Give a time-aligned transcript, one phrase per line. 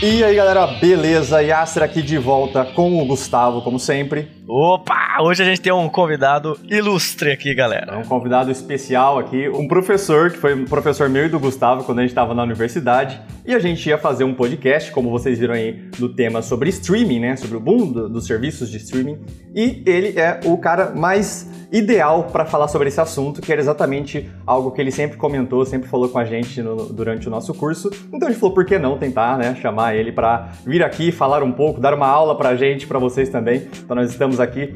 [0.00, 1.42] E aí galera, beleza?
[1.42, 4.28] Yasser aqui de volta com o Gustavo, como sempre.
[4.46, 5.20] Opa!
[5.20, 7.94] Hoje a gente tem um convidado ilustre aqui, galera.
[7.94, 11.82] É um convidado especial aqui, um professor que foi um professor meu e do Gustavo
[11.82, 13.20] quando a gente estava na universidade.
[13.44, 17.18] E a gente ia fazer um podcast, como vocês viram aí, no tema sobre streaming,
[17.18, 17.34] né?
[17.34, 19.18] Sobre o boom do, dos serviços de streaming.
[19.52, 24.30] E ele é o cara mais ideal para falar sobre esse assunto, que era exatamente
[24.46, 27.90] algo que ele sempre comentou, sempre falou com a gente no, durante o nosso curso.
[28.12, 31.42] Então a gente falou, por que não tentar, né, chamar ele para vir aqui falar
[31.42, 33.68] um pouco, dar uma aula para a gente, para vocês também.
[33.84, 34.74] Então nós estamos aqui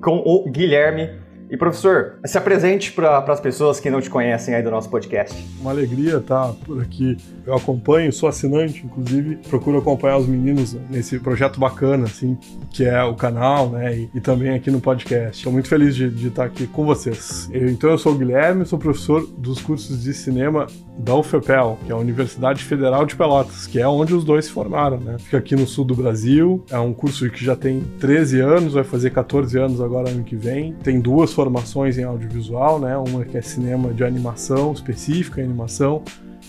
[0.00, 4.62] com o Guilherme e professor, se apresente para as pessoas que não te conhecem aí
[4.62, 5.36] do nosso podcast.
[5.60, 7.14] Uma alegria estar por aqui.
[7.44, 12.38] Eu acompanho, sou assinante, inclusive, procuro acompanhar os meninos nesse projeto bacana, assim,
[12.70, 15.36] que é o canal, né, e, e também aqui no podcast.
[15.36, 17.50] Estou muito feliz de, de, estar aqui com vocês.
[17.52, 20.66] Eu, então, eu sou o Guilherme, sou professor dos cursos de cinema
[20.98, 24.50] da UFPEL, que é a Universidade Federal de Pelotas, que é onde os dois se
[24.50, 25.16] formaram, né?
[25.18, 28.84] Fica aqui no sul do Brasil, é um curso que já tem 13 anos, vai
[28.84, 30.74] fazer 14 anos agora ano que vem.
[30.82, 32.96] Tem duas formações em audiovisual, né?
[32.96, 36.02] Uma que é cinema de animação, específica animação,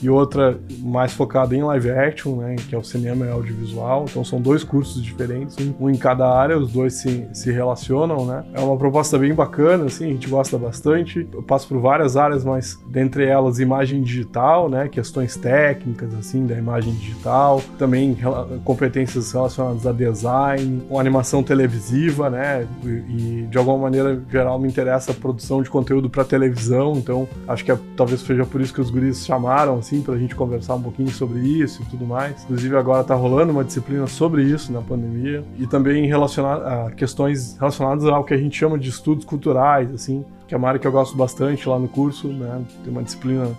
[0.03, 4.05] e outra mais focada em live action, né, que é o cinema e audiovisual.
[4.09, 8.43] Então são dois cursos diferentes, um, em cada área, os dois se, se relacionam, né.
[8.53, 11.27] É uma proposta bem bacana, assim, a gente gosta bastante.
[11.31, 16.57] Eu passo por várias áreas, mas dentre elas imagem digital, né, questões técnicas, assim, da
[16.57, 18.17] imagem digital, também
[18.63, 25.11] competências relacionadas a design, com animação televisiva, né, e, de alguma maneira geral me interessa
[25.11, 28.81] a produção de conteúdo para televisão, então acho que é, talvez seja por isso que
[28.81, 32.43] os guris chamaram assim, pra gente conversar um pouquinho sobre isso e tudo mais.
[32.43, 37.57] Inclusive, agora tá rolando uma disciplina sobre isso na pandemia e também relacionar a questões
[37.57, 40.87] relacionadas ao que a gente chama de estudos culturais, assim, que é uma área que
[40.87, 42.61] eu gosto bastante lá no curso, né?
[42.83, 43.51] Tem uma disciplina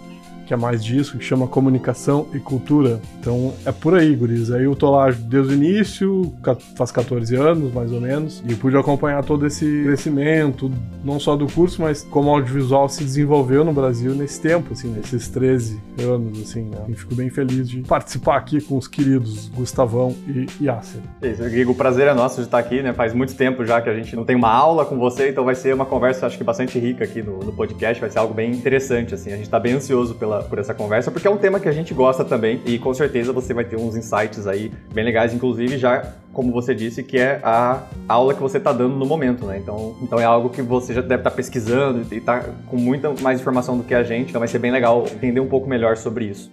[0.47, 3.01] que é mais disso, que chama Comunicação e Cultura.
[3.21, 4.51] Então é por aí, guris.
[4.51, 6.33] Aí eu tô lá desde o início,
[6.77, 10.71] faz 14 anos mais ou menos, e pude acompanhar todo esse crescimento,
[11.05, 14.89] não só do curso, mas como o audiovisual se desenvolveu no Brasil nesse tempo, assim,
[14.89, 16.85] nesses 13 anos, assim, né?
[16.89, 21.01] E fico bem feliz de participar aqui com os queridos Gustavão e Yasser.
[21.23, 22.93] Isso, Guigo, o prazer é nosso de estar aqui, né?
[22.93, 25.55] Faz muito tempo já que a gente não tem uma aula com você, então vai
[25.55, 28.53] ser uma conversa, acho que bastante rica aqui no, no podcast, vai ser algo bem
[28.53, 29.33] interessante, assim.
[29.33, 31.69] A gente tá bem ansioso pela pela, por essa conversa, porque é um tema que
[31.69, 35.33] a gente gosta também e com certeza você vai ter uns insights aí bem legais,
[35.33, 39.47] inclusive já como você disse, que é a aula que você está dando no momento,
[39.47, 39.57] né?
[39.57, 43.13] Então, então é algo que você já deve estar tá pesquisando e está com muita
[43.23, 45.97] mais informação do que a gente, então vai ser bem legal entender um pouco melhor
[45.97, 46.51] sobre isso.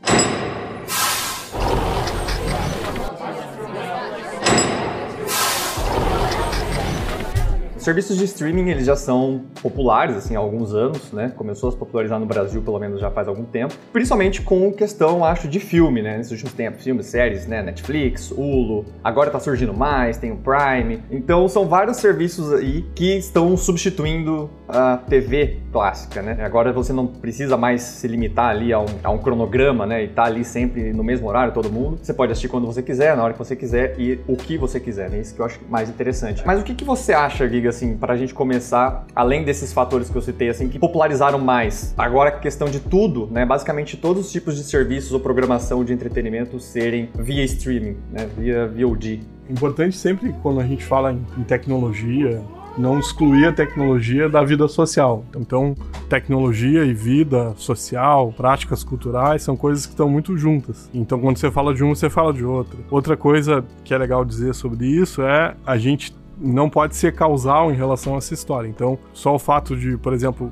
[7.84, 11.32] Serviços de streaming eles já são populares assim há alguns anos, né?
[11.36, 15.26] Começou a se popularizar no Brasil pelo menos já faz algum tempo, principalmente com questão,
[15.26, 16.18] acho, de filme, né?
[16.18, 17.62] Nesses últimos tempos, filmes, séries, né?
[17.62, 21.04] Netflix, Hulu, agora tá surgindo mais, tem o Prime.
[21.12, 26.38] Então são vários serviços aí que estão substituindo a TV clássica, né?
[26.44, 30.04] Agora você não precisa mais se limitar ali a um, a um cronograma, né?
[30.04, 32.00] E tá ali sempre no mesmo horário todo mundo.
[32.02, 34.80] Você pode assistir quando você quiser, na hora que você quiser e o que você
[34.80, 35.20] quiser, né?
[35.20, 36.44] Isso que eu acho mais interessante.
[36.46, 40.10] Mas o que, que você acha, Giga, assim, para a gente começar, além desses fatores
[40.10, 41.94] que eu citei, assim, que popularizaram mais?
[41.98, 43.46] Agora, a questão de tudo, né?
[43.46, 48.28] Basicamente todos os tipos de serviços ou programação de entretenimento serem via streaming, né?
[48.38, 49.22] Via VOD.
[49.50, 52.42] Importante sempre quando a gente fala em tecnologia,
[52.78, 55.26] não excluir a tecnologia da vida social.
[55.36, 55.76] Então,
[56.10, 60.90] tecnologia e vida social, práticas culturais são coisas que estão muito juntas.
[60.94, 62.80] Então, quando você fala de uma, você fala de outra.
[62.90, 67.72] Outra coisa que é legal dizer sobre isso é a gente não pode ser causal
[67.72, 68.68] em relação a essa história.
[68.68, 70.52] Então, só o fato de, por exemplo,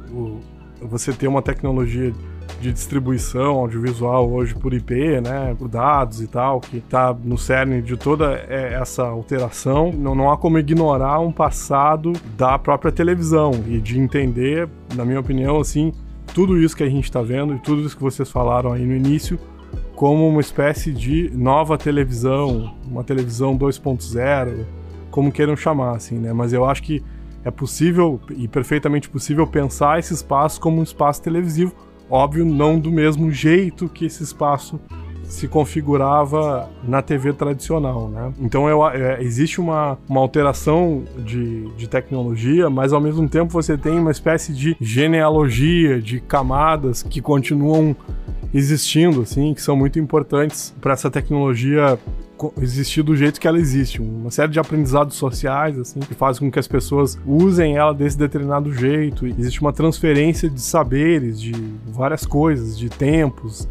[0.81, 2.13] você ter uma tecnologia
[2.60, 7.81] de distribuição audiovisual hoje por IP, né, por dados e tal, que está no cerne
[7.81, 9.92] de toda é, essa alteração.
[9.92, 15.19] Não, não há como ignorar um passado da própria televisão e de entender, na minha
[15.19, 15.94] opinião, assim,
[16.34, 18.95] tudo isso que a gente está vendo e tudo isso que vocês falaram aí no
[18.95, 19.40] início
[19.95, 24.66] como uma espécie de nova televisão, uma televisão 2.0,
[25.12, 26.31] como queiram chamar, assim, né?
[26.31, 27.04] Mas eu acho que
[27.44, 31.74] é possível e perfeitamente possível pensar esse espaço como um espaço televisivo
[32.09, 34.79] Óbvio, não do mesmo jeito que esse espaço
[35.23, 38.33] se configurava na TV tradicional, né?
[38.39, 43.77] Então eu, é, existe uma, uma alteração de, de tecnologia, mas ao mesmo tempo você
[43.77, 47.95] tem uma espécie de genealogia, de camadas que continuam
[48.51, 52.00] existindo, assim, que são muito importantes para essa tecnologia
[52.62, 54.01] existir do jeito que ela existe.
[54.01, 58.18] Uma série de aprendizados sociais, assim, que fazem com que as pessoas usem ela desse
[58.18, 59.25] determinado jeito.
[59.27, 61.53] Existe uma transferência de saberes, de
[61.88, 63.68] várias coisas, de tempos,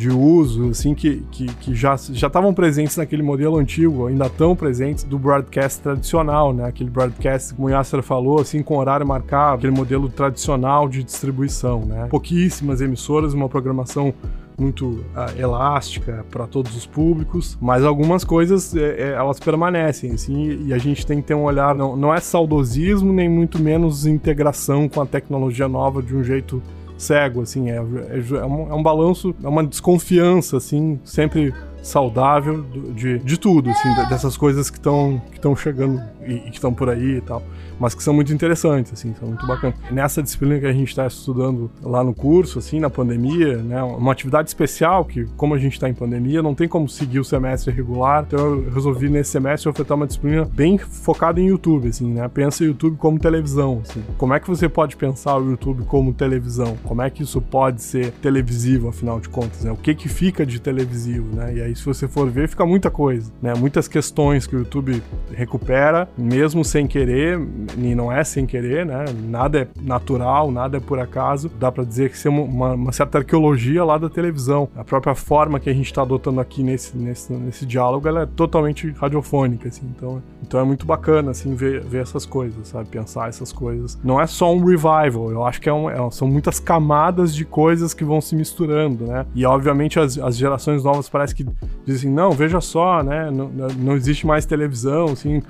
[0.00, 5.04] de uso, assim, que, que, que já estavam presentes naquele modelo antigo, ainda estão presentes
[5.04, 6.66] do broadcast tradicional, né?
[6.66, 11.84] Aquele broadcast, como o Yasser falou, assim, com horário marcado, aquele modelo tradicional de distribuição,
[11.84, 12.06] né?
[12.08, 14.14] Pouquíssimas emissoras, uma programação
[14.58, 20.64] muito uh, elástica para todos os públicos, mas algumas coisas é, é, elas permanecem, assim,
[20.66, 24.06] e a gente tem que ter um olhar, não, não é saudosismo, nem muito menos
[24.06, 26.62] integração com a tecnologia nova de um jeito
[27.00, 31.52] cego, assim, é, é, é, um, é um balanço, é uma desconfiança, assim, sempre
[31.82, 32.62] saudável
[32.94, 36.88] de, de tudo, assim, dessas coisas que estão que chegando e, e que estão por
[36.88, 37.42] aí e tal
[37.80, 39.74] mas que são muito interessantes, assim, são muito bacanas.
[39.90, 44.12] Nessa disciplina que a gente está estudando lá no curso, assim, na pandemia, né, uma
[44.12, 47.72] atividade especial que, como a gente está em pandemia, não tem como seguir o semestre
[47.72, 52.28] regular, então eu resolvi nesse semestre ofertar uma disciplina bem focada em YouTube, assim, né,
[52.28, 54.04] pensa YouTube como televisão, assim.
[54.18, 56.76] Como é que você pode pensar o YouTube como televisão?
[56.84, 59.72] Como é que isso pode ser televisivo, afinal de contas, né?
[59.72, 61.54] O que que fica de televisivo, né?
[61.54, 63.54] E aí, se você for ver, fica muita coisa, né?
[63.54, 65.02] Muitas questões que o YouTube
[65.32, 67.40] recupera, mesmo sem querer,
[67.76, 69.04] e não é sem querer, né?
[69.24, 71.50] Nada é natural, nada é por acaso.
[71.58, 74.68] Dá para dizer que é uma, uma, certa arqueologia lá da televisão.
[74.76, 78.26] A própria forma que a gente está adotando aqui nesse, nesse, nesse diálogo, ela é
[78.26, 79.86] totalmente radiofônica, assim.
[79.96, 82.88] Então, então é muito bacana, assim, ver, ver essas coisas, sabe?
[82.88, 83.98] Pensar essas coisas.
[84.02, 87.44] Não é só um revival, eu acho que é um, é, são muitas camadas de
[87.44, 89.26] coisas que vão se misturando, né?
[89.34, 91.46] E obviamente as, as gerações novas parece que
[91.84, 93.30] dizem, não, veja só, né?
[93.30, 95.42] Não, não existe mais televisão, assim,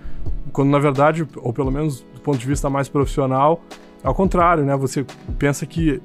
[0.53, 3.63] quando na verdade, ou pelo menos do ponto de vista mais profissional,
[4.03, 4.77] ao contrário, né?
[4.77, 5.05] Você
[5.39, 6.01] pensa que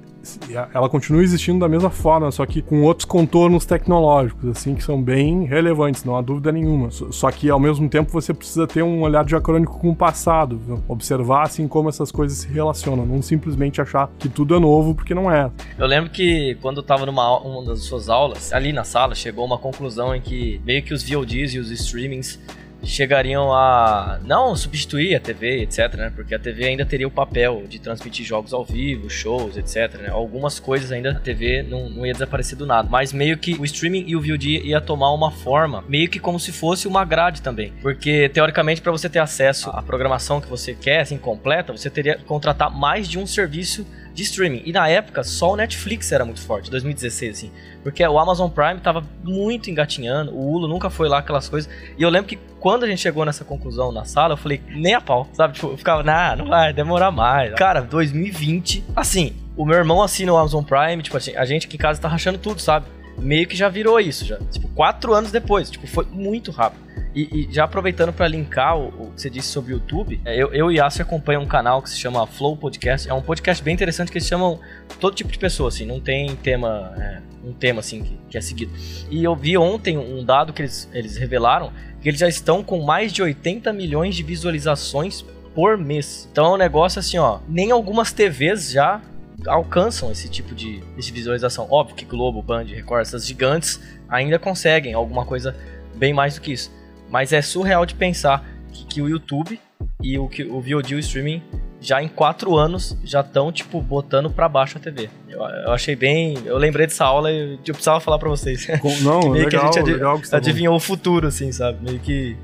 [0.74, 5.02] ela continua existindo da mesma forma, só que com outros contornos tecnológicos, assim, que são
[5.02, 6.90] bem relevantes, não há dúvida nenhuma.
[6.92, 10.84] Só que ao mesmo tempo você precisa ter um olhar diacrônico com o passado, viu?
[10.88, 15.14] observar assim como essas coisas se relacionam, não simplesmente achar que tudo é novo porque
[15.14, 15.52] não é.
[15.78, 19.46] Eu lembro que quando eu tava numa uma das suas aulas, ali na sala, chegou
[19.46, 22.40] uma conclusão em que meio que os VODs e os streamings
[22.86, 26.12] chegariam a não substituir a TV, etc, né?
[26.16, 30.10] Porque a TV ainda teria o papel de transmitir jogos ao vivo, shows, etc, né?
[30.10, 33.66] Algumas coisas ainda a TV não, não ia desaparecer do nada, mas meio que o
[33.66, 37.42] streaming e o VOD ia tomar uma forma, meio que como se fosse uma grade
[37.42, 41.90] também, porque teoricamente para você ter acesso à programação que você quer, assim, completa, você
[41.90, 43.86] teria que contratar mais de um serviço
[44.16, 44.64] de streaming.
[44.66, 47.52] E na época, só o Netflix era muito forte, 2016, assim.
[47.84, 51.70] Porque o Amazon Prime tava muito engatinhando, o Hulu nunca foi lá aquelas coisas.
[51.98, 54.94] E eu lembro que quando a gente chegou nessa conclusão na sala, eu falei, nem
[54.94, 55.56] a pau, sabe?
[55.56, 57.54] Tipo, eu ficava, nah, não vai demorar mais.
[57.56, 61.76] Cara, 2020, assim, o meu irmão assina o Amazon Prime, tipo assim, a gente aqui
[61.76, 62.86] em casa tá rachando tudo, sabe?
[63.20, 64.38] Meio que já virou isso, já.
[64.50, 66.84] Tipo, quatro anos depois, tipo, foi muito rápido.
[67.16, 70.36] E, e, já aproveitando para linkar o, o, que você disse sobre o YouTube, é,
[70.36, 73.10] eu, eu e Yassi acompanham um canal que se chama Flow Podcast.
[73.10, 74.60] É um podcast bem interessante que eles chamam
[75.00, 78.42] todo tipo de pessoa, assim, não tem tema, é, um tema assim que, que, é
[78.42, 78.74] seguido.
[79.10, 81.72] E eu vi ontem um dado que eles, eles revelaram
[82.02, 85.24] que eles já estão com mais de 80 milhões de visualizações
[85.54, 86.28] por mês.
[86.30, 89.02] Então é um negócio assim, ó, nem algumas TVs já
[89.48, 91.66] alcançam esse tipo de, de visualização.
[91.72, 93.80] Óbvio que Globo, Band, Record, essas gigantes
[94.10, 95.56] ainda conseguem alguma coisa
[95.96, 96.72] bem mais do que isso.
[97.10, 99.60] Mas é surreal de pensar que, que o YouTube
[100.02, 101.42] e o, que, o VOD o streaming
[101.86, 105.10] já em quatro anos já estão, tipo, botando para baixo a TV.
[105.30, 106.36] Eu, eu, achei bem.
[106.46, 108.68] Eu lembrei dessa aula e eu precisava falar para vocês.
[109.04, 111.78] Não, meio legal, que a gente legal tá adivinhou o futuro, assim, sabe?
[111.84, 112.36] Meio que.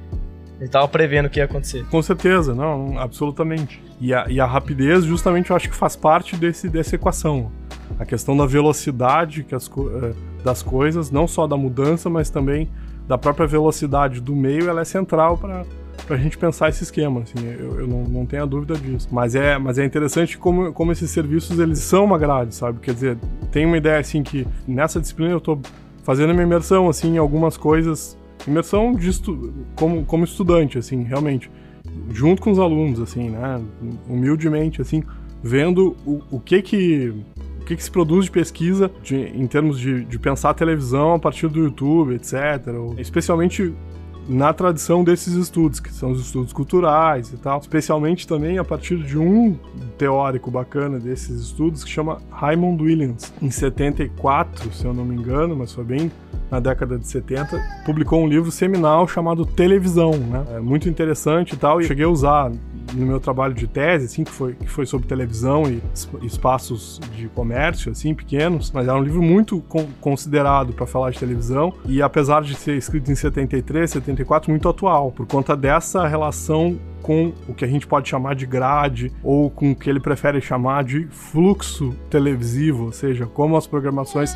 [0.59, 1.83] A gente tava prevendo o que ia acontecer.
[1.87, 3.81] Com certeza, não, absolutamente.
[3.99, 7.51] E a, e a rapidez, justamente, eu acho que faz parte desse, dessa equação.
[7.97, 10.13] A questão da velocidade que as, eh,
[10.43, 12.69] das coisas, não só da mudança, mas também
[13.11, 15.65] da própria velocidade do meio, ela é central para
[16.09, 19.09] a gente pensar esse esquema, assim, eu, eu não, não, tenho a dúvida disso.
[19.11, 22.79] Mas é, mas é interessante como, como esses serviços, eles são uma grade, sabe?
[22.79, 23.17] Quer dizer,
[23.51, 25.59] tem uma ideia, assim, que nessa disciplina eu estou
[26.03, 31.51] fazendo uma imersão, assim, em algumas coisas, imersão de estu como, como estudante, assim, realmente,
[32.11, 33.61] junto com os alunos, assim, né,
[34.07, 35.03] humildemente, assim,
[35.43, 37.13] vendo o, o que que
[37.71, 41.19] que, que se produz de pesquisa de, em termos de, de pensar a televisão a
[41.19, 42.33] partir do YouTube, etc.
[42.97, 43.73] Especialmente
[44.27, 48.97] na tradição desses estudos, que são os estudos culturais e tal, especialmente também a partir
[48.97, 49.57] de um
[49.97, 53.33] teórico bacana desses estudos que chama Raymond Williams.
[53.41, 56.11] Em 74, se eu não me engano, mas foi bem
[56.51, 60.45] na década de 70, publicou um livro seminal chamado Televisão, né?
[60.55, 62.51] É muito interessante e tal, e cheguei a usar
[62.93, 65.81] no meu trabalho de tese, assim, que foi, que foi sobre televisão e
[66.25, 71.19] espaços de comércio, assim, pequenos, mas era um livro muito con considerado para falar de
[71.19, 76.79] televisão e apesar de ser escrito em 73, 74, muito atual, por conta dessa relação
[77.01, 80.39] com o que a gente pode chamar de grade ou com o que ele prefere
[80.39, 84.35] chamar de fluxo televisivo, ou seja, como as programações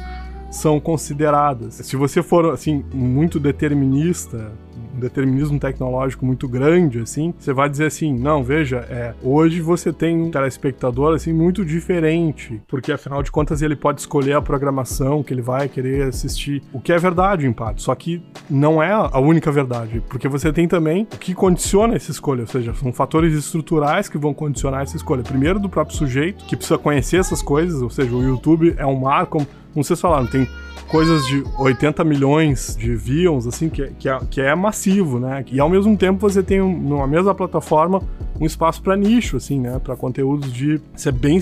[0.52, 1.76] são consideradas.
[1.76, 4.52] Se você for assim muito determinista,
[4.96, 9.92] um determinismo tecnológico muito grande, assim, você vai dizer assim, não, veja, é, hoje você
[9.92, 15.24] tem um telespectador, assim, muito diferente, porque afinal de contas ele pode escolher a programação
[15.24, 18.92] que ele vai querer assistir, o que é verdade, em parte, só que não é
[18.92, 22.94] a única verdade, porque você tem também o que condiciona essa escolha, ou seja, são
[22.94, 25.24] fatores estruturais que vão condicionar essa escolha.
[25.24, 29.00] Primeiro do próprio sujeito, que precisa conhecer essas coisas, ou seja, o YouTube é um
[29.00, 29.28] mar,
[29.76, 30.48] como, vocês falaram, tem
[30.88, 35.44] coisas de 80 milhões de views, assim, que, que, é, que é massivo, né?
[35.52, 38.02] E ao mesmo tempo você tem, numa mesma plataforma,
[38.40, 39.80] um espaço para nicho, assim, né?
[39.80, 41.40] Para conteúdos de ser bem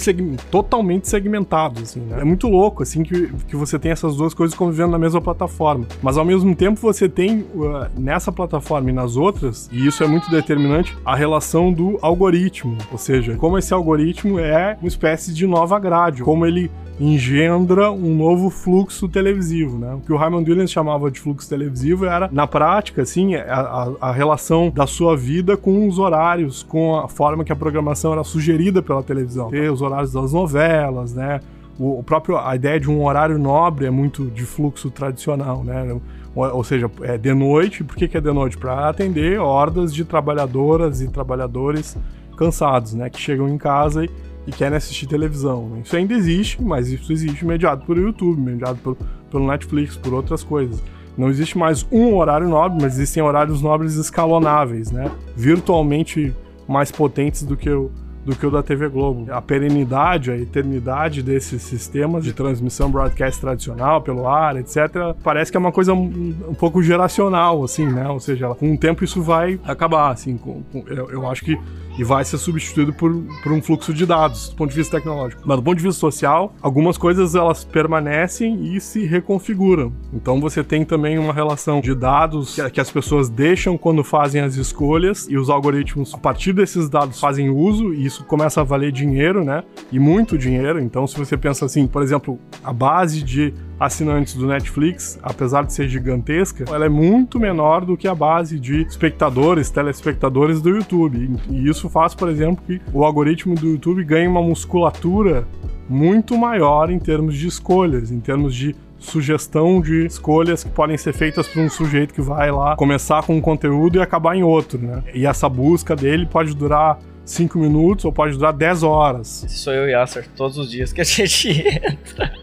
[0.49, 2.21] totalmente segmentados, assim, né?
[2.21, 5.85] É muito louco, assim, que, que você tem essas duas coisas convivendo na mesma plataforma.
[6.01, 10.07] Mas ao mesmo tempo você tem uh, nessa plataforma e nas outras, e isso é
[10.07, 15.45] muito determinante, a relação do algoritmo, ou seja, como esse algoritmo é uma espécie de
[15.45, 19.93] nova grade, como ele engendra um novo fluxo televisivo, né?
[19.95, 24.11] O que o Raymond Williams chamava de fluxo televisivo era, na prática, assim, a, a,
[24.11, 28.81] relação da sua vida com os horários, com a forma que a programação era sugerida
[28.81, 29.49] pela televisão.
[29.49, 31.41] Ter os horários das novelas, né?
[31.77, 35.99] O, o próprio, a ideia de um horário nobre é muito de fluxo tradicional, né?
[36.33, 37.83] Ou, ou seja, é de noite.
[37.83, 38.57] Por que, que é de noite?
[38.57, 41.97] Para atender hordas de trabalhadoras e trabalhadores
[42.37, 43.09] cansados, né?
[43.09, 44.09] Que chegam em casa e
[44.45, 45.69] e querem assistir televisão.
[45.69, 45.81] Né?
[45.83, 48.97] Isso ainda existe, mas isso existe mediado pelo YouTube, mediado pelo,
[49.29, 50.81] pelo Netflix, por outras coisas.
[51.17, 55.11] Não existe mais um horário nobre, mas existem horários nobres escalonáveis, né?
[55.35, 56.33] Virtualmente
[56.67, 57.91] mais potentes do que o,
[58.25, 59.31] do que o da TV Globo.
[59.31, 65.57] A perenidade, a eternidade desses sistemas de transmissão broadcast tradicional pelo ar, etc., parece que
[65.57, 68.07] é uma coisa um, pouco geracional, assim, né?
[68.09, 70.37] Ou seja, com o tempo isso vai acabar, assim.
[70.37, 71.57] Com, com, eu, eu acho que
[71.97, 75.41] e vai ser substituído por, por um fluxo de dados do ponto de vista tecnológico.
[75.45, 79.93] Mas do ponto de vista social, algumas coisas elas permanecem e se reconfiguram.
[80.11, 84.41] Então você tem também uma relação de dados que, que as pessoas deixam quando fazem
[84.41, 88.63] as escolhas e os algoritmos, a partir desses dados, fazem uso e isso começa a
[88.63, 89.63] valer dinheiro, né?
[89.91, 90.79] E muito dinheiro.
[90.79, 95.73] Então, se você pensa assim, por exemplo, a base de assinantes do Netflix, apesar de
[95.73, 101.37] ser gigantesca, ela é muito menor do que a base de espectadores, telespectadores do YouTube.
[101.49, 105.45] E isso faz, por exemplo, que o algoritmo do YouTube ganhe uma musculatura
[105.89, 111.13] muito maior em termos de escolhas, em termos de sugestão de escolhas que podem ser
[111.13, 114.79] feitas por um sujeito que vai lá começar com um conteúdo e acabar em outro,
[114.79, 115.03] né?
[115.13, 119.43] E essa busca dele pode durar 5 minutos ou pode durar 10 horas.
[119.43, 122.33] Esse sou eu e Yasser todos os dias que a gente entra.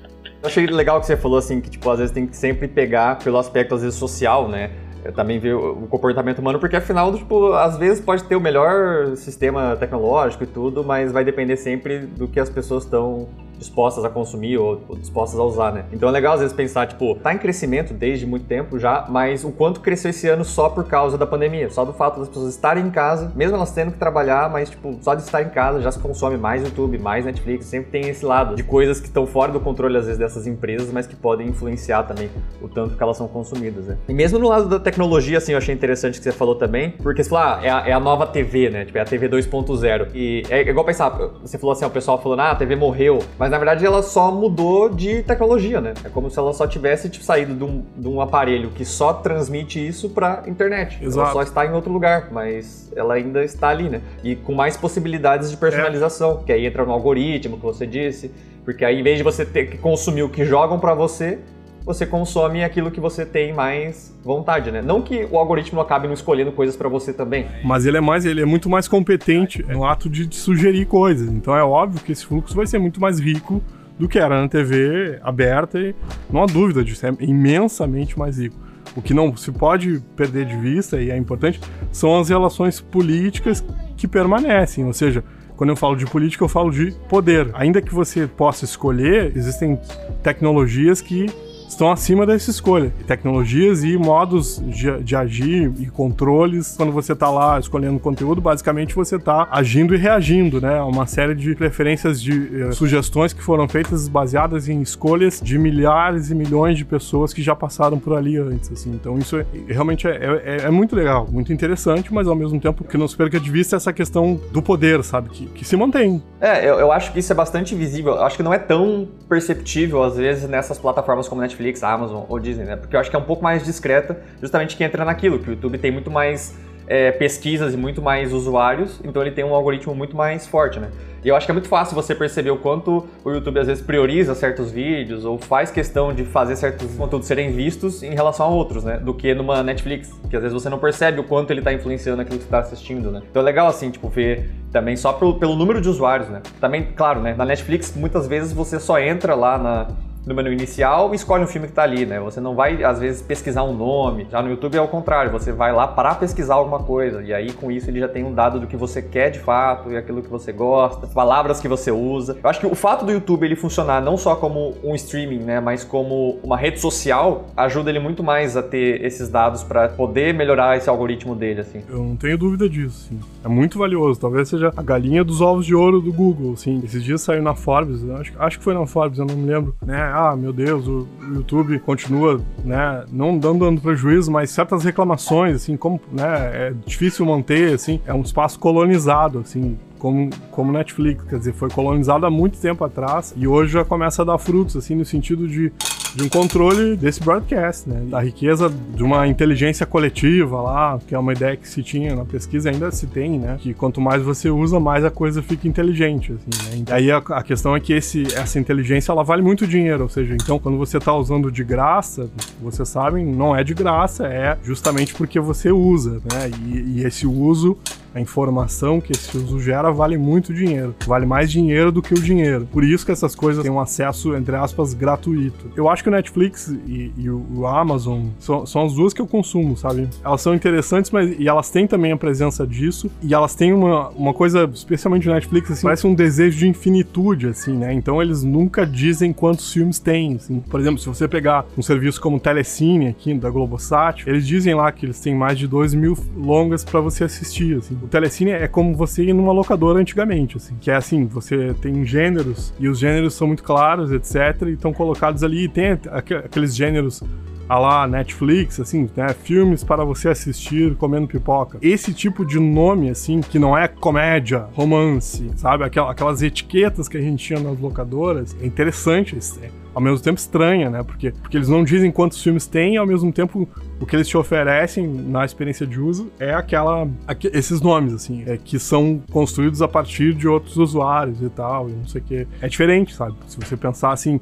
[0.42, 3.18] Eu achei legal que você falou assim, que tipo, às vezes tem que sempre pegar
[3.18, 4.70] pelo aspecto, às vezes, social, né?
[5.04, 9.16] Eu também ver o comportamento humano, porque afinal, tipo, às vezes pode ter o melhor
[9.16, 13.28] sistema tecnológico e tudo, mas vai depender sempre do que as pessoas estão
[13.60, 15.84] dispostas a consumir ou, ou, dispostas a usar, né?
[15.92, 19.44] Então é legal às vezes pensar, tipo, tá em crescimento desde muito tempo já, mas
[19.44, 22.54] o quanto cresceu esse ano só por causa da pandemia, só do fato das pessoas
[22.54, 25.80] estarem em casa, mesmo elas tendo que trabalhar, mas tipo, só de estar em casa
[25.80, 29.26] já se consome mais YouTube, mais Netflix, sempre tem esse lado de coisas que estão
[29.26, 33.02] fora do controle às vezes dessas empresas, mas que podem influenciar também o tanto que
[33.02, 33.96] elas são consumidas, né?
[34.08, 37.22] E mesmo no lado da tecnologia, assim, eu achei interessante que você falou também, porque
[37.22, 38.84] você falou, ah, é a, é a nova TV, né?
[38.84, 40.08] Tipo, é a TV 2.0.
[40.14, 41.10] E é igual pensar,
[41.42, 44.00] você falou assim, o pessoal falando, ah, a TV morreu, mas mas na verdade ela
[44.00, 45.94] só mudou de tecnologia, né?
[46.04, 49.12] É como se ela só tivesse tipo, saído de um, de um aparelho que só
[49.12, 51.02] transmite isso para internet.
[51.02, 51.20] Exato.
[51.20, 54.00] Ela só está em outro lugar, mas ela ainda está ali, né?
[54.22, 56.44] E com mais possibilidades de personalização, é.
[56.44, 58.30] que aí entra no algoritmo que você disse,
[58.64, 61.40] porque aí em vez de você ter que consumir o que jogam para você,
[61.84, 64.82] você consome aquilo que você tem mais vontade, né?
[64.82, 67.46] Não que o algoritmo acabe não escolhendo coisas para você também.
[67.64, 71.28] Mas ele é mais, ele é muito mais competente no ato de sugerir coisas.
[71.28, 73.62] Então é óbvio que esse fluxo vai ser muito mais rico
[73.98, 75.94] do que era na TV aberta e
[76.30, 78.56] não há dúvida disso, é imensamente mais rico.
[78.96, 81.60] O que não se pode perder de vista e é importante
[81.92, 83.62] são as relações políticas
[83.96, 85.22] que permanecem, ou seja,
[85.54, 87.50] quando eu falo de política, eu falo de poder.
[87.52, 89.78] Ainda que você possa escolher, existem
[90.22, 91.26] tecnologias que
[91.70, 92.92] estão acima dessa escolha.
[93.06, 98.94] Tecnologias e modos de, de agir e controles, quando você está lá escolhendo conteúdo, basicamente
[98.94, 100.80] você está agindo e reagindo, né?
[100.82, 106.30] Uma série de preferências de eh, sugestões que foram feitas baseadas em escolhas de milhares
[106.30, 108.90] e milhões de pessoas que já passaram por ali antes, assim.
[108.90, 112.84] Então isso é, realmente é, é, é, muito legal, muito interessante, mas ao mesmo tempo
[112.84, 115.30] que não se perca de vista essa questão do poder, sabe?
[115.30, 116.22] Que, que se mantém.
[116.40, 118.14] É, eu, eu acho que isso é bastante visível.
[118.14, 122.24] Eu acho que não é tão perceptível, às vezes, nessas plataformas como Netflix Netflix, Amazon
[122.28, 122.76] ou Disney, né?
[122.76, 125.52] Porque eu acho que é um pouco mais discreta, justamente que entra naquilo, que o
[125.52, 129.94] YouTube tem muito mais é, pesquisas e muito mais usuários, então ele tem um algoritmo
[129.94, 130.88] muito mais forte, né?
[131.22, 133.82] E eu acho que é muito fácil você perceber o quanto o YouTube às vezes
[133.84, 138.48] prioriza certos vídeos ou faz questão de fazer certos conteúdos serem vistos em relação a
[138.48, 138.96] outros, né?
[138.96, 142.22] Do que numa Netflix, que às vezes você não percebe o quanto ele está influenciando
[142.22, 143.20] aquilo que você está assistindo, né?
[143.30, 146.40] Então é legal assim, tipo, ver também só pelo, pelo número de usuários, né?
[146.58, 147.34] Também, claro, né?
[147.34, 149.88] Na Netflix muitas vezes você só entra lá na
[150.26, 152.20] no menu inicial e escolhe um filme que está ali, né?
[152.20, 154.26] Você não vai, às vezes, pesquisar um nome.
[154.30, 157.22] Já no YouTube é o contrário, você vai lá para pesquisar alguma coisa.
[157.22, 159.90] E aí, com isso, ele já tem um dado do que você quer de fato
[159.90, 162.38] e aquilo que você gosta, palavras que você usa.
[162.42, 165.60] Eu acho que o fato do YouTube ele funcionar não só como um streaming, né?
[165.60, 170.34] Mas como uma rede social, ajuda ele muito mais a ter esses dados para poder
[170.34, 171.82] melhorar esse algoritmo dele, assim.
[171.88, 173.20] Eu não tenho dúvida disso, sim.
[173.44, 174.20] É muito valioso.
[174.20, 176.80] Talvez seja a galinha dos ovos de ouro do Google, assim.
[176.84, 179.74] Esses dias saiu na Forbes, acho, acho que foi na Forbes, eu não me lembro,
[179.84, 180.09] né?
[180.10, 185.76] Ah, meu Deus, o YouTube continua, né, não dando, dando prejuízo, mas certas reclamações, assim,
[185.76, 191.38] como, né, é difícil manter, assim, é um espaço colonizado, assim, como, como Netflix, quer
[191.38, 194.94] dizer, foi colonizado há muito tempo atrás e hoje já começa a dar frutos, assim,
[194.94, 195.72] no sentido de
[196.14, 198.02] de um controle desse broadcast, né?
[198.08, 202.24] Da riqueza de uma inteligência coletiva lá, que é uma ideia que se tinha na
[202.24, 203.58] pesquisa, ainda se tem, né?
[203.60, 206.84] Que quanto mais você usa, mais a coisa fica inteligente, assim, né?
[206.88, 210.08] E aí a, a questão é que esse, essa inteligência, ela vale muito dinheiro, ou
[210.08, 212.28] seja, então quando você está usando de graça,
[212.60, 216.50] vocês sabem, não é de graça, é justamente porque você usa, né?
[216.66, 217.76] E, e esse uso
[218.14, 220.94] a informação que esse uso gera vale muito dinheiro.
[221.06, 222.66] Vale mais dinheiro do que o dinheiro.
[222.70, 225.70] Por isso que essas coisas têm um acesso, entre aspas, gratuito.
[225.76, 229.26] Eu acho que o Netflix e, e o, Amazon são, são, as duas que eu
[229.26, 230.08] consumo, sabe?
[230.24, 233.10] Elas são interessantes, mas e elas têm também a presença disso.
[233.22, 237.48] E elas têm uma, uma coisa, especialmente o Netflix, assim, parece um desejo de infinitude,
[237.48, 237.92] assim, né?
[237.92, 240.60] Então eles nunca dizem quantos filmes tem, assim.
[240.60, 244.74] Por exemplo, se você pegar um serviço como o Telecine aqui da Globosat, eles dizem
[244.74, 247.99] lá que eles têm mais de 2 mil longas para você assistir, assim.
[248.02, 252.04] O telecine é como você ir numa locadora antigamente, assim, que é assim, você tem
[252.04, 256.74] gêneros e os gêneros são muito claros, etc, e estão colocados ali, e tem aqueles
[256.74, 257.22] gêneros
[257.70, 261.78] a lá Netflix, assim, né, filmes para você assistir comendo pipoca.
[261.80, 265.84] Esse tipo de nome, assim, que não é comédia, romance, sabe?
[265.84, 269.38] Aquelas etiquetas que a gente tinha nas locadoras, é interessante.
[269.62, 271.04] É, ao mesmo tempo estranha, né?
[271.04, 273.68] Porque, porque eles não dizem quantos filmes tem e ao mesmo tempo
[274.00, 278.42] o que eles te oferecem na experiência de uso é aquela aqu esses nomes assim,
[278.46, 282.24] é, que são construídos a partir de outros usuários e tal, e não sei o
[282.24, 282.48] que.
[282.60, 283.34] É diferente, sabe?
[283.46, 284.40] Se você pensar assim,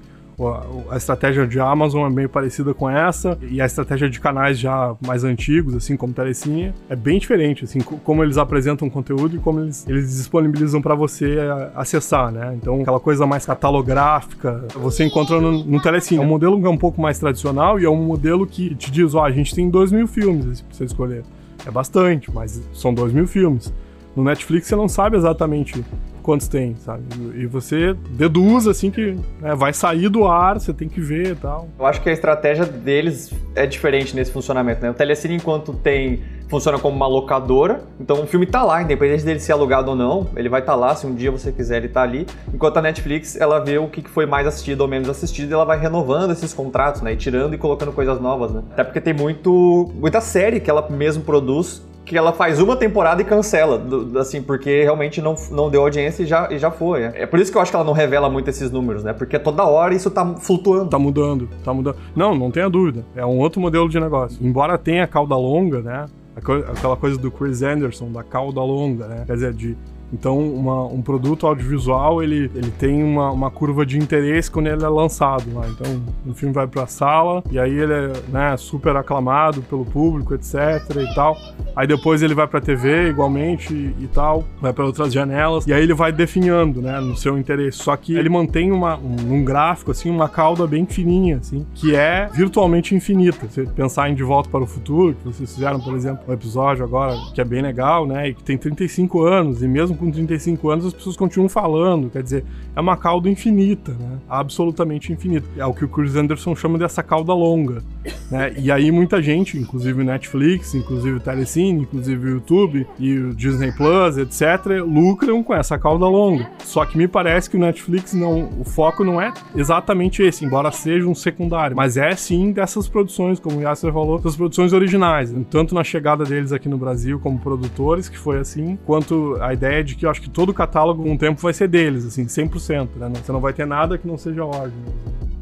[0.90, 4.94] a estratégia de Amazon é meio parecida com essa, e a estratégia de canais já
[5.04, 9.60] mais antigos, assim como Telecine, é bem diferente, assim, como eles apresentam conteúdo e como
[9.60, 11.38] eles, eles disponibilizam para você
[11.74, 12.56] acessar, né?
[12.60, 15.78] Então, aquela coisa mais catalográfica, você encontra no, no.
[15.88, 18.90] É um modelo que é um pouco mais tradicional e é um modelo que te
[18.90, 21.24] diz, ó, oh, a gente tem dois mil filmes assim, pra você escolher.
[21.66, 23.72] É bastante, mas são dois mil filmes.
[24.18, 25.84] No Netflix você não sabe exatamente
[26.24, 27.04] quantos tem, sabe?
[27.36, 31.34] E você deduz, assim, que né, vai sair do ar, você tem que ver e
[31.36, 31.68] tal.
[31.78, 34.90] Eu acho que a estratégia deles é diferente nesse funcionamento, né?
[34.90, 37.82] O Telecine, enquanto tem funciona como uma locadora.
[38.00, 40.78] Então o filme tá lá, independente dele ser alugado ou não, ele vai estar tá
[40.78, 42.26] lá, se um dia você quiser ele tá ali.
[42.52, 45.64] Enquanto a Netflix, ela vê o que foi mais assistido ou menos assistido e ela
[45.64, 47.12] vai renovando esses contratos, né?
[47.12, 48.62] E tirando e colocando coisas novas, né?
[48.72, 53.20] Até porque tem muito muita série que ela mesmo produz que ela faz uma temporada
[53.20, 53.82] e cancela,
[54.18, 57.02] assim, porque realmente não, não deu audiência e já, e já foi.
[57.02, 59.12] É por isso que eu acho que ela não revela muito esses números, né?
[59.12, 60.88] Porque toda hora isso tá flutuando.
[60.88, 61.96] Tá mudando, tá mudando.
[62.16, 63.04] Não, não tenha dúvida.
[63.14, 64.38] É um outro modelo de negócio.
[64.40, 66.06] Embora tenha cauda longa, né?
[66.34, 69.24] Aquela coisa do Chris Anderson, da cauda longa, né?
[69.26, 69.76] Quer dizer, de
[70.12, 74.82] então, uma, um produto audiovisual, ele, ele tem uma, uma curva de interesse quando ele
[74.82, 75.68] é lançado lá.
[75.68, 79.84] Então, o filme vai para a sala e aí ele é né, super aclamado pelo
[79.84, 80.54] público, etc
[80.96, 81.36] e tal.
[81.76, 85.72] Aí depois ele vai para a TV igualmente e, tal, vai para outras janelas e
[85.72, 87.78] aí ele vai definhando, né, no seu interesse.
[87.78, 91.94] Só que ele mantém uma, um, um gráfico assim, uma cauda bem fininha, assim, que
[91.94, 93.46] é virtualmente infinita.
[93.46, 96.84] Você pensar em De Volta para o Futuro, que vocês fizeram, por exemplo, um episódio
[96.84, 100.70] agora que é bem legal, né, e que tem 35 anos e mesmo com 35
[100.70, 104.18] anos as pessoas continuam falando, quer dizer, é uma cauda infinita, né?
[104.28, 105.46] Absolutamente infinita.
[105.56, 107.82] É o que o Chris Anderson chama dessa cauda longa,
[108.30, 108.52] né?
[108.56, 113.34] E aí muita gente, inclusive o Netflix, inclusive o Telecine, inclusive o YouTube e o
[113.34, 116.50] Disney Plus, etc, lucram com essa cauda longa.
[116.64, 120.70] Só que me parece que o Netflix não, o foco não é exatamente esse, embora
[120.70, 125.34] seja um secundário, mas é sim dessas produções, como o Yasser falou, das produções originais,
[125.50, 129.82] tanto na chegada deles aqui no Brasil como produtores, que foi assim, quanto a ideia
[129.88, 132.88] de que eu acho que todo o catálogo, um tempo, vai ser deles, assim, 100%,
[132.96, 133.12] né?
[133.14, 134.72] Você não vai ter nada que não seja ordem.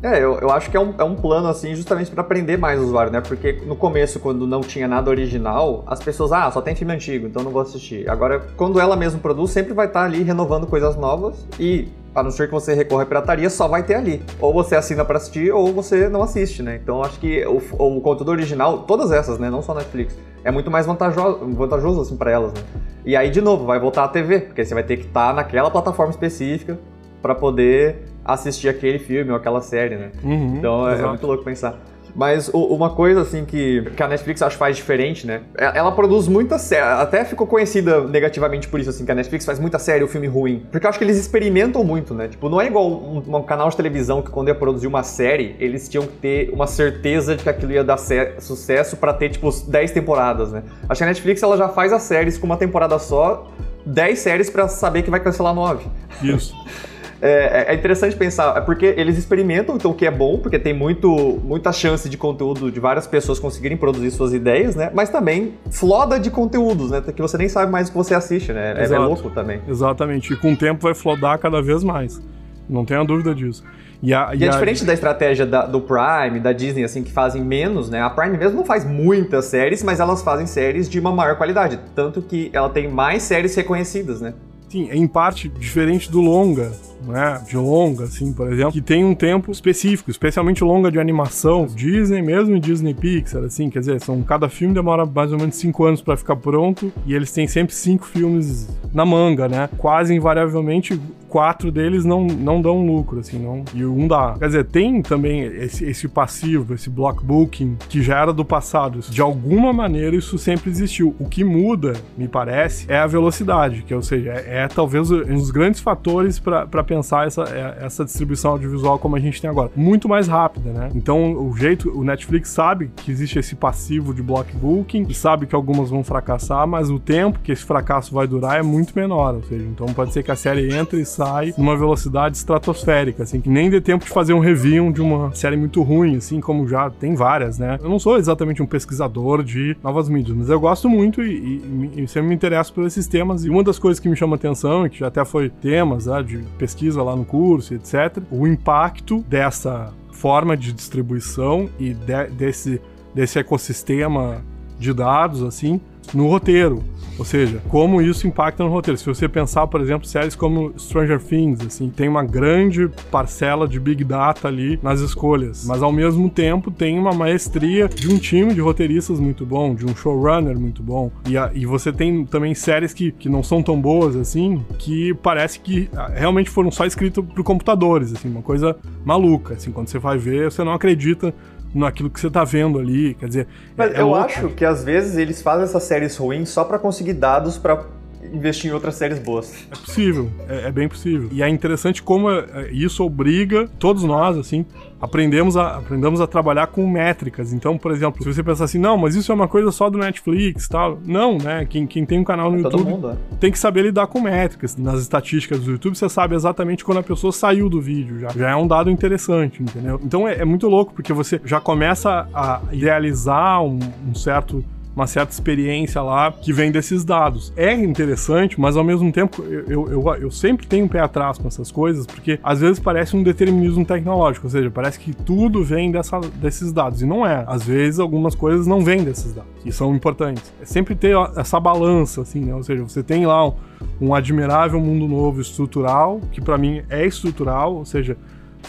[0.03, 2.79] É, eu, eu acho que é um, é um plano, assim, justamente para aprender mais
[2.79, 3.21] o usuário, né?
[3.21, 7.27] Porque no começo, quando não tinha nada original, as pessoas, ah, só tem filme antigo,
[7.27, 8.09] então não vou assistir.
[8.09, 12.23] Agora, quando ela mesma produz, sempre vai estar tá ali renovando coisas novas e a
[12.23, 14.23] não ser que você recorra à pirataria, só vai ter ali.
[14.41, 16.81] Ou você assina para assistir, ou você não assiste, né?
[16.83, 19.51] Então acho que o, o conteúdo original, todas essas, né?
[19.51, 22.61] Não só Netflix, é muito mais vantajoso, vantajoso assim para elas, né?
[23.05, 25.33] E aí, de novo, vai voltar à TV, porque você vai ter que estar tá
[25.35, 26.79] naquela plataforma específica
[27.21, 30.13] para poder assistir aquele filme ou aquela série, né?
[30.23, 31.77] Uhum, então é, é, muito louco pensar.
[32.17, 35.43] Mas o, uma coisa assim que, que a Netflix acho faz diferente, né?
[35.57, 39.45] É, ela produz muita série, até ficou conhecida negativamente por isso, assim, que a Netflix
[39.45, 40.67] faz muita série ou filme ruim.
[40.73, 42.29] Porque eu acho que eles experimentam muito, né?
[42.29, 45.55] Tipo, não é igual um, um canal de televisão que quando ia produzir uma série,
[45.61, 47.99] eles tinham que ter uma certeza de que aquilo ia dar
[48.39, 50.63] sucesso para ter, tipo, 10 temporadas, né?
[50.89, 53.47] Acho que a Netflix ela já faz as séries com uma temporada só,
[53.85, 55.87] 10 séries para saber que vai cancelar 9.
[56.23, 56.55] Isso.
[57.21, 60.59] É, é, é, interessante pensar, é porque eles experimentam então o que é bom, porque
[60.59, 64.91] tem muito, muita chance de conteúdo de várias pessoas conseguirem produzir suas ideias, né?
[64.95, 67.03] Mas também floda de conteúdos, né?
[67.15, 68.75] Que você nem sabe mais o que você assiste, né?
[68.77, 69.61] É, é louco também.
[69.67, 70.33] Exatamente.
[70.33, 72.21] E com o tempo vai flodar cada vez mais.
[72.69, 73.65] Não tenha dúvida disso.
[74.03, 74.51] E, a, e, e é a...
[74.51, 78.03] diferente da estratégia da, do Prime, da Disney, assim, que fazem menos, né?
[78.03, 81.79] A Prime mesmo não faz muitas séries, mas elas fazem séries de uma maior qualidade.
[81.95, 84.35] Tanto que ela tem mais séries reconhecidas, né?
[84.69, 86.73] Sim, em parte diferente do longa,
[87.05, 87.43] né?
[87.47, 92.23] De longa, assim, por exemplo, que tem um tempo específico, especialmente longa de animação, Disney
[92.23, 95.85] mesmo e Disney Pixar, assim, quer dizer, são, cada filme demora mais ou menos cinco
[95.85, 99.69] anos para ficar pronto e eles têm sempre cinco filmes na manga, né?
[99.79, 103.63] Quase invariavelmente quatro deles não, não dão lucro, assim, não.
[103.75, 104.35] E um dá.
[104.39, 109.01] Quer dizer, tem também esse, esse passivo, esse block booking, que já era do passado.
[109.01, 111.15] De alguma maneira, isso sempre existiu.
[111.19, 115.35] O que muda, me parece, é a velocidade, que, ou seja, é, é talvez um
[115.35, 119.71] dos grandes fatores para pensar essa, é, essa distribuição audiovisual como a gente tem agora.
[119.77, 120.91] Muito mais rápida, né?
[120.95, 125.55] Então, o jeito, o Netflix sabe que existe esse passivo de block booking, sabe que
[125.55, 129.43] algumas vão fracassar, mas o tempo que esse fracasso vai durar é muito menor, ou
[129.43, 133.49] seja, então pode ser que a série entre e sai numa velocidade estratosférica, assim, que
[133.49, 136.91] nem dê tempo de fazer um review de uma série muito ruim, assim, como já
[136.91, 137.79] tem várias, né?
[137.83, 141.61] Eu não sou exatamente um pesquisador de novas mídias, mas eu gosto muito e,
[141.97, 143.45] e, e sempre me interesso por esses temas.
[143.45, 146.23] E uma das coisas que me chama atenção, e que já até foi temas né,
[146.23, 152.81] de pesquisa lá no curso, etc., o impacto dessa forma de distribuição e de, desse,
[153.15, 154.45] desse ecossistema
[154.79, 155.81] de dados, assim,
[156.15, 156.83] no roteiro.
[157.19, 158.99] Ou seja, como isso impacta no roteiro.
[158.99, 163.81] Se você pensar, por exemplo, séries como Stranger Things, assim, tem uma grande parcela de
[163.81, 168.53] big data ali nas escolhas, mas ao mesmo tempo tem uma maestria de um time
[168.53, 171.11] de roteiristas muito bom, de um showrunner muito bom.
[171.27, 175.15] E, a, e você tem também séries que, que não são tão boas assim, que
[175.15, 179.89] parece que ah, realmente foram só escritas por computadores, assim, uma coisa maluca, assim, quando
[179.89, 181.35] você vai ver, você não acredita
[181.79, 183.49] naquilo que você tá vendo ali, quer dizer...
[183.77, 187.15] Mas é, eu acho que às vezes eles fazem essas séries ruins só para conseguir
[187.15, 187.85] dados para
[188.33, 189.67] investir em outras séries boas.
[189.71, 191.29] É possível, é, é bem possível.
[191.33, 194.65] E é interessante como é, é, isso obriga todos nós, assim,
[195.01, 197.53] aprendemos a, aprendemos a trabalhar com métricas.
[197.53, 199.99] Então, por exemplo, se você pensar assim, não, mas isso é uma coisa só do
[199.99, 200.99] Netflix tal.
[201.05, 201.67] Não, né?
[201.69, 203.37] Quem, quem tem um canal no é YouTube mundo, é.
[203.39, 204.77] tem que saber lidar com métricas.
[204.77, 208.21] Nas estatísticas do YouTube, você sabe exatamente quando a pessoa saiu do vídeo.
[208.21, 210.01] Já, já é um dado interessante, entendeu?
[210.03, 214.65] Então é, é muito louco, porque você já começa a idealizar um, um certo
[214.97, 217.53] uma certa experiência lá que vem desses dados.
[217.55, 221.47] É interessante, mas ao mesmo tempo eu, eu, eu sempre tenho um pé atrás com
[221.47, 225.93] essas coisas, porque às vezes parece um determinismo tecnológico, ou seja, parece que tudo vem
[225.93, 227.45] dessa, desses dados, e não é.
[227.47, 230.51] Às vezes algumas coisas não vêm desses dados, e são importantes.
[230.63, 232.55] É sempre ter essa balança, assim, né?
[232.55, 233.53] Ou seja, você tem lá um,
[234.01, 238.17] um admirável mundo novo estrutural, que para mim é estrutural, ou seja,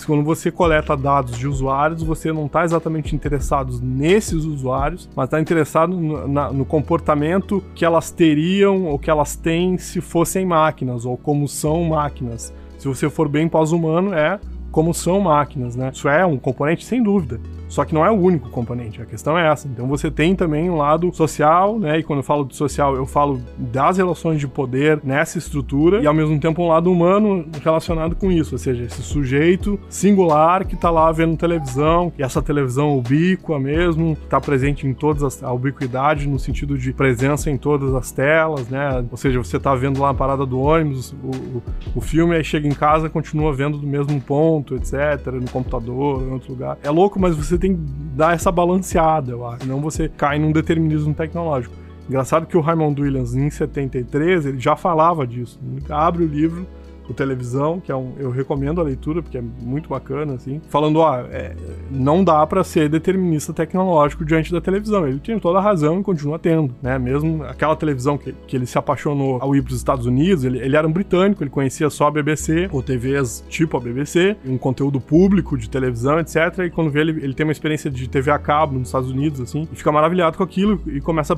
[0.05, 5.39] quando você coleta dados de usuários, você não está exatamente interessado nesses usuários, mas está
[5.39, 11.05] interessado no, na, no, comportamento que elas teriam ou que elas têm se fossem máquinas,
[11.05, 12.53] ou como são máquinas.
[12.77, 14.39] Se você for bem pós-humano, é
[14.71, 15.91] como são máquinas, né?
[15.93, 17.39] Isso é um componente sem dúvida.
[17.67, 19.67] Só que não é o único componente, a questão é essa.
[19.67, 21.99] Então você tem também um lado social, né?
[21.99, 26.07] E quando eu falo de social, eu falo das relações de poder nessa estrutura e
[26.07, 30.75] ao mesmo tempo um lado humano relacionado com isso, ou seja, esse sujeito singular que
[30.75, 35.51] tá lá vendo televisão, e essa televisão ubíqua mesmo, tá presente em todas as a
[35.51, 39.05] ubiquidade no sentido de presença em todas as telas, né?
[39.09, 41.63] Ou seja, você tá vendo lá a parada do ônibus, o, o,
[41.95, 46.31] o filme aí chega em casa, continua vendo do mesmo ponto, etc, no computador, em
[46.31, 46.77] outro lugar.
[46.83, 47.81] É louco, mas você você tem que
[48.15, 49.63] dar essa balanceada, eu acho.
[49.63, 51.75] Senão você cai num determinismo tecnológico.
[52.07, 55.59] Engraçado que o Raymond Williams, em 73, ele já falava disso.
[55.61, 56.65] Ele abre o livro
[57.09, 60.99] o Televisão, que é um, eu recomendo a leitura, porque é muito bacana, assim, falando,
[60.99, 61.55] ó, é,
[61.89, 65.07] não dá para ser determinista tecnológico diante da televisão.
[65.07, 66.97] Ele tinha toda a razão e continua tendo, né?
[66.99, 70.59] Mesmo aquela televisão que, que ele se apaixonou ao ir para os Estados Unidos, ele,
[70.59, 74.57] ele era um britânico, ele conhecia só a BBC, ou TVs tipo a BBC, um
[74.57, 76.35] conteúdo público de televisão, etc.
[76.65, 79.39] E quando vê ele, ele tem uma experiência de TV a cabo nos Estados Unidos,
[79.39, 81.37] assim, e fica maravilhado com aquilo e começa a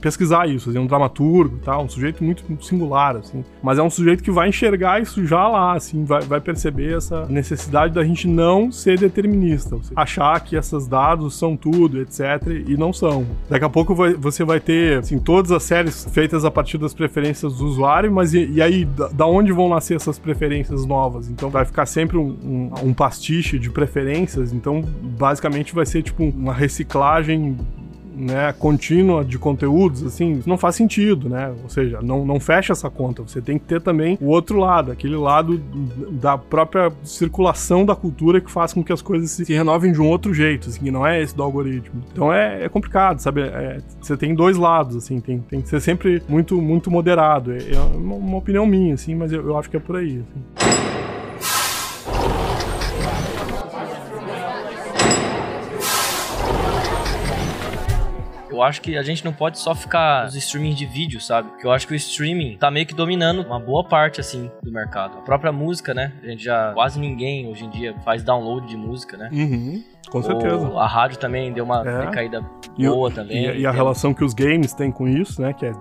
[0.00, 3.44] pesquisar isso, assim, um dramaturgo tal, um sujeito muito singular, assim.
[3.62, 7.26] Mas é um sujeito que vai enxergar isso já lá, assim, vai, vai perceber essa
[7.26, 12.20] necessidade da gente não ser determinista, achar que esses dados são tudo, etc.
[12.66, 13.26] E não são.
[13.48, 16.94] Daqui a pouco vai, você vai ter, assim, todas as séries feitas a partir das
[16.94, 21.28] preferências do usuário, mas e, e aí, da, da, onde vão nascer essas preferências novas?
[21.28, 26.24] Então vai ficar sempre um, um, um pastiche de preferências, então basicamente vai ser tipo
[26.24, 27.56] uma reciclagem
[28.14, 31.52] né, contínua de conteúdos, assim, não faz sentido, né?
[31.62, 33.22] Ou seja, não, não fecha essa conta.
[33.22, 35.58] Você tem que ter também o outro lado, aquele lado
[36.10, 40.08] da própria circulação da cultura que faz com que as coisas se renovem de um
[40.08, 42.02] outro jeito, assim, que não é esse do algoritmo.
[42.12, 43.42] Então é, é complicado, sabe?
[43.42, 47.52] É, você tem dois lados, assim, tem, tem que ser sempre muito, muito moderado.
[47.52, 50.22] É, é uma, uma, opinião minha, assim, mas eu, eu acho que é por aí,
[50.22, 50.81] assim.
[58.52, 61.48] Eu acho que a gente não pode só ficar nos streaming de vídeo, sabe?
[61.48, 64.70] Porque eu acho que o streaming tá meio que dominando uma boa parte, assim, do
[64.70, 65.18] mercado.
[65.18, 66.12] A própria música, né?
[66.22, 66.72] A gente já.
[66.72, 69.30] Quase ninguém hoje em dia faz download de música, né?
[69.32, 69.82] Uhum.
[70.10, 70.68] Com certeza.
[70.76, 72.10] a rádio também deu uma é.
[72.10, 72.44] caída
[72.76, 73.46] boa e, também.
[73.46, 75.54] E, e a relação que os games têm com isso, né?
[75.54, 75.72] Que é,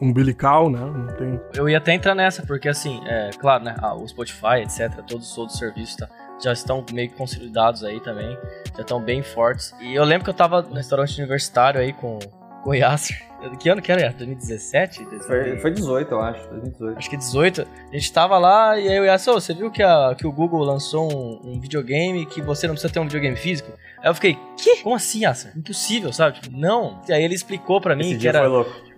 [0.00, 0.80] umbilical, né?
[0.80, 1.40] Não tem...
[1.54, 3.76] Eu ia até entrar nessa, porque assim, é claro, né?
[3.96, 6.08] o Spotify, etc., todos os outros serviços tá,
[6.42, 8.36] já estão meio consolidados aí também,
[8.74, 9.74] já estão bem fortes.
[9.80, 12.18] E eu lembro que eu tava no restaurante universitário aí com,
[12.62, 13.28] com o Yasser.
[13.58, 14.12] Que ano que era?
[14.12, 15.02] 2017?
[15.26, 16.46] Foi, foi 18, eu acho.
[16.50, 16.98] 2018.
[16.98, 17.66] Acho que 18.
[17.90, 20.30] A gente tava lá e aí o Yasser, oh, você viu que, a, que o
[20.30, 23.72] Google lançou um, um, videogame que você não precisa ter um videogame físico?
[23.98, 24.82] Aí eu fiquei, que?
[24.82, 25.56] Como assim, Yasser?
[25.56, 26.38] Impossível, sabe?
[26.38, 27.00] Tipo, não.
[27.08, 28.40] E aí ele explicou pra mim Esse que era.
[28.40, 28.89] Foi louco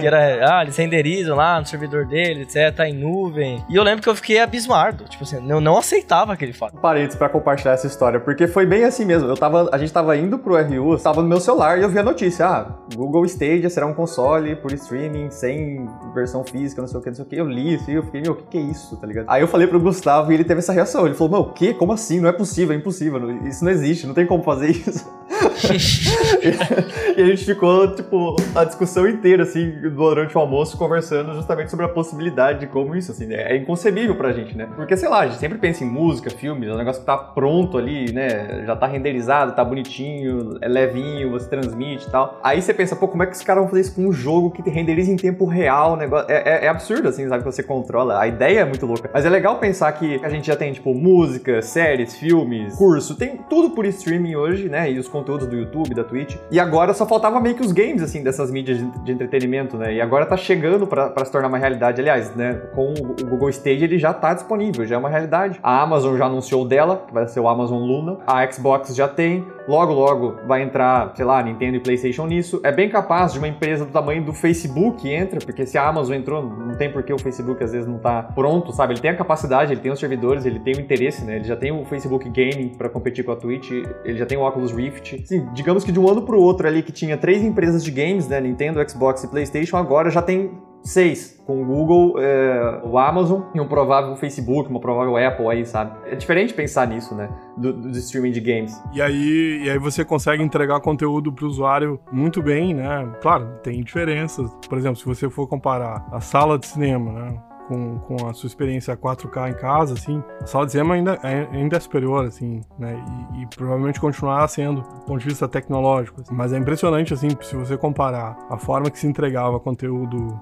[0.00, 3.62] que era, ah, eles renderizam lá no servidor deles, etc, tá em nuvem.
[3.68, 6.78] E eu lembro que eu fiquei abismado, tipo assim, eu não aceitava aquele fato.
[6.78, 9.28] Parei para compartilhar essa história, porque foi bem assim mesmo.
[9.28, 11.98] Eu tava, a gente tava indo pro RU, estava no meu celular e eu vi
[11.98, 16.98] a notícia, ah, Google Stadia será um console por streaming sem versão física, não sei
[16.98, 17.36] o que, não sei o que.
[17.36, 19.26] Eu li isso e eu fiquei, meu, o que, que é isso, tá ligado?
[19.28, 21.06] Aí eu falei pro Gustavo e ele teve essa reação.
[21.06, 21.74] Ele falou, meu, o quê?
[21.74, 22.20] Como assim?
[22.20, 23.46] Não é possível, é impossível.
[23.46, 25.06] Isso não existe, não tem como fazer isso.
[27.16, 31.86] e a gente ficou, tipo, a discussão inteira, assim, durante o almoço, conversando justamente sobre
[31.86, 33.52] a possibilidade de como isso, assim, né?
[33.52, 34.68] É inconcebível pra gente, né?
[34.76, 37.16] Porque, sei lá, a gente sempre pensa em música, filmes, é um negócio que tá
[37.16, 38.64] pronto ali, né?
[38.66, 42.38] Já tá renderizado, tá bonitinho, é levinho, você transmite e tal.
[42.42, 44.50] Aí você pensa, pô, como é que os caras vão fazer isso com um jogo
[44.50, 46.30] que renderiza em tempo real, negócio?
[46.30, 47.42] É, é, é absurdo, assim, sabe?
[47.42, 48.20] Que você controla.
[48.20, 49.10] A ideia é muito louca.
[49.12, 53.36] Mas é legal pensar que a gente já tem, tipo, música, séries, filmes, curso, tem
[53.48, 54.90] tudo por streaming hoje, né?
[54.90, 56.36] E os conteúdos do YouTube, da Twitch.
[56.50, 59.94] E agora só faltava meio que os games, assim, dessas mídias de, de entretenimento, né?
[59.94, 62.00] E agora tá chegando para se tornar uma realidade.
[62.00, 62.54] Aliás, né?
[62.74, 65.58] Com o Google Stage ele já tá disponível, já é uma realidade.
[65.62, 68.18] A Amazon já anunciou dela, que vai ser o Amazon Luna.
[68.26, 69.46] A Xbox já tem.
[69.68, 72.58] Logo, logo vai entrar, sei lá, Nintendo e PlayStation nisso.
[72.64, 76.16] É bem capaz de uma empresa do tamanho do Facebook entra, porque se a Amazon
[76.16, 78.94] entrou, não tem por que o Facebook às vezes não tá pronto, sabe?
[78.94, 81.36] Ele tem a capacidade, ele tem os servidores, ele tem o interesse, né?
[81.36, 83.70] Ele já tem o Facebook Gaming para competir com a Twitch,
[84.04, 85.22] ele já tem o Oculus Rift.
[85.26, 88.26] Sim, digamos que de um ano pro outro ali que tinha três empresas de games,
[88.26, 88.40] né?
[88.40, 90.50] Nintendo, Xbox e PlayStation, agora já tem
[90.82, 95.64] seis, com o Google, é, o Amazon e um provável Facebook, uma provável Apple aí,
[95.64, 95.92] sabe?
[96.06, 97.28] É diferente pensar nisso, né?
[97.56, 98.80] Do, do streaming de games.
[98.92, 103.08] E aí, e aí você consegue entregar conteúdo para o usuário muito bem, né?
[103.20, 104.50] Claro, tem diferenças.
[104.68, 107.38] Por exemplo, se você for comparar a sala de cinema, né?
[107.68, 111.46] com, com a sua experiência 4K em casa, assim, a sala de cinema ainda, é,
[111.52, 113.00] ainda é superior, assim, né?
[113.34, 116.22] E, e, provavelmente continuará sendo do ponto de vista tecnológico.
[116.22, 116.34] Assim.
[116.34, 120.40] Mas é impressionante, assim, se você comparar a forma que se entregava conteúdo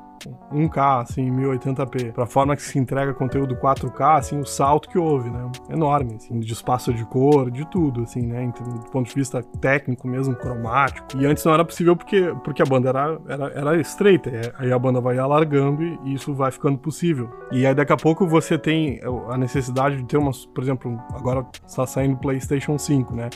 [0.53, 4.99] 1K, assim, 1080p, para a forma que se entrega conteúdo 4K, assim, o salto que
[4.99, 5.51] houve, né?
[5.71, 8.47] Enorme, assim, de espaço de cor, de tudo, assim, né?
[8.47, 11.07] Do ponto de vista técnico mesmo, cromático.
[11.17, 14.79] E antes não era possível porque, porque a banda era, era, era estreita, aí a
[14.79, 17.31] banda vai alargando e isso vai ficando possível.
[17.51, 21.47] E aí daqui a pouco você tem a necessidade de ter uma, por exemplo, agora
[21.67, 23.31] está saindo PlayStation 5, né?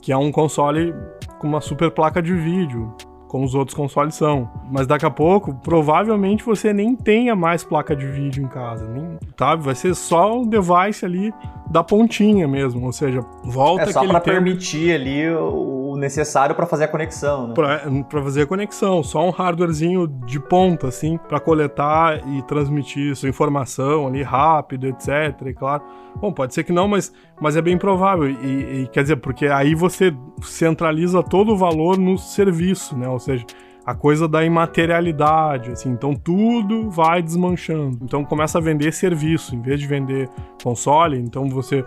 [0.00, 0.94] Que é um console
[1.38, 2.94] com uma super placa de vídeo,
[3.28, 4.50] como os outros consoles são.
[4.70, 9.18] Mas daqui a pouco, provavelmente você nem tenha mais placa de vídeo em casa, nem,
[9.36, 9.54] tá?
[9.54, 11.32] Vai ser só o device ali
[11.70, 16.84] da pontinha mesmo, ou seja, volta é só para permitir ali o necessário para fazer
[16.84, 17.54] a conexão, né?
[17.54, 23.28] Para fazer a conexão, só um hardwarezinho de ponta, assim, para coletar e transmitir sua
[23.28, 25.34] informação ali rápido, etc.
[25.46, 25.82] E claro,
[26.16, 28.28] bom, pode ser que não, mas, mas é bem provável.
[28.28, 33.08] E, e quer dizer, porque aí você centraliza todo o valor no serviço, né?
[33.08, 33.44] Ou seja,
[33.88, 37.98] a coisa da imaterialidade, assim, então tudo vai desmanchando.
[38.02, 40.28] Então começa a vender serviço, em vez de vender
[40.62, 41.82] console, então você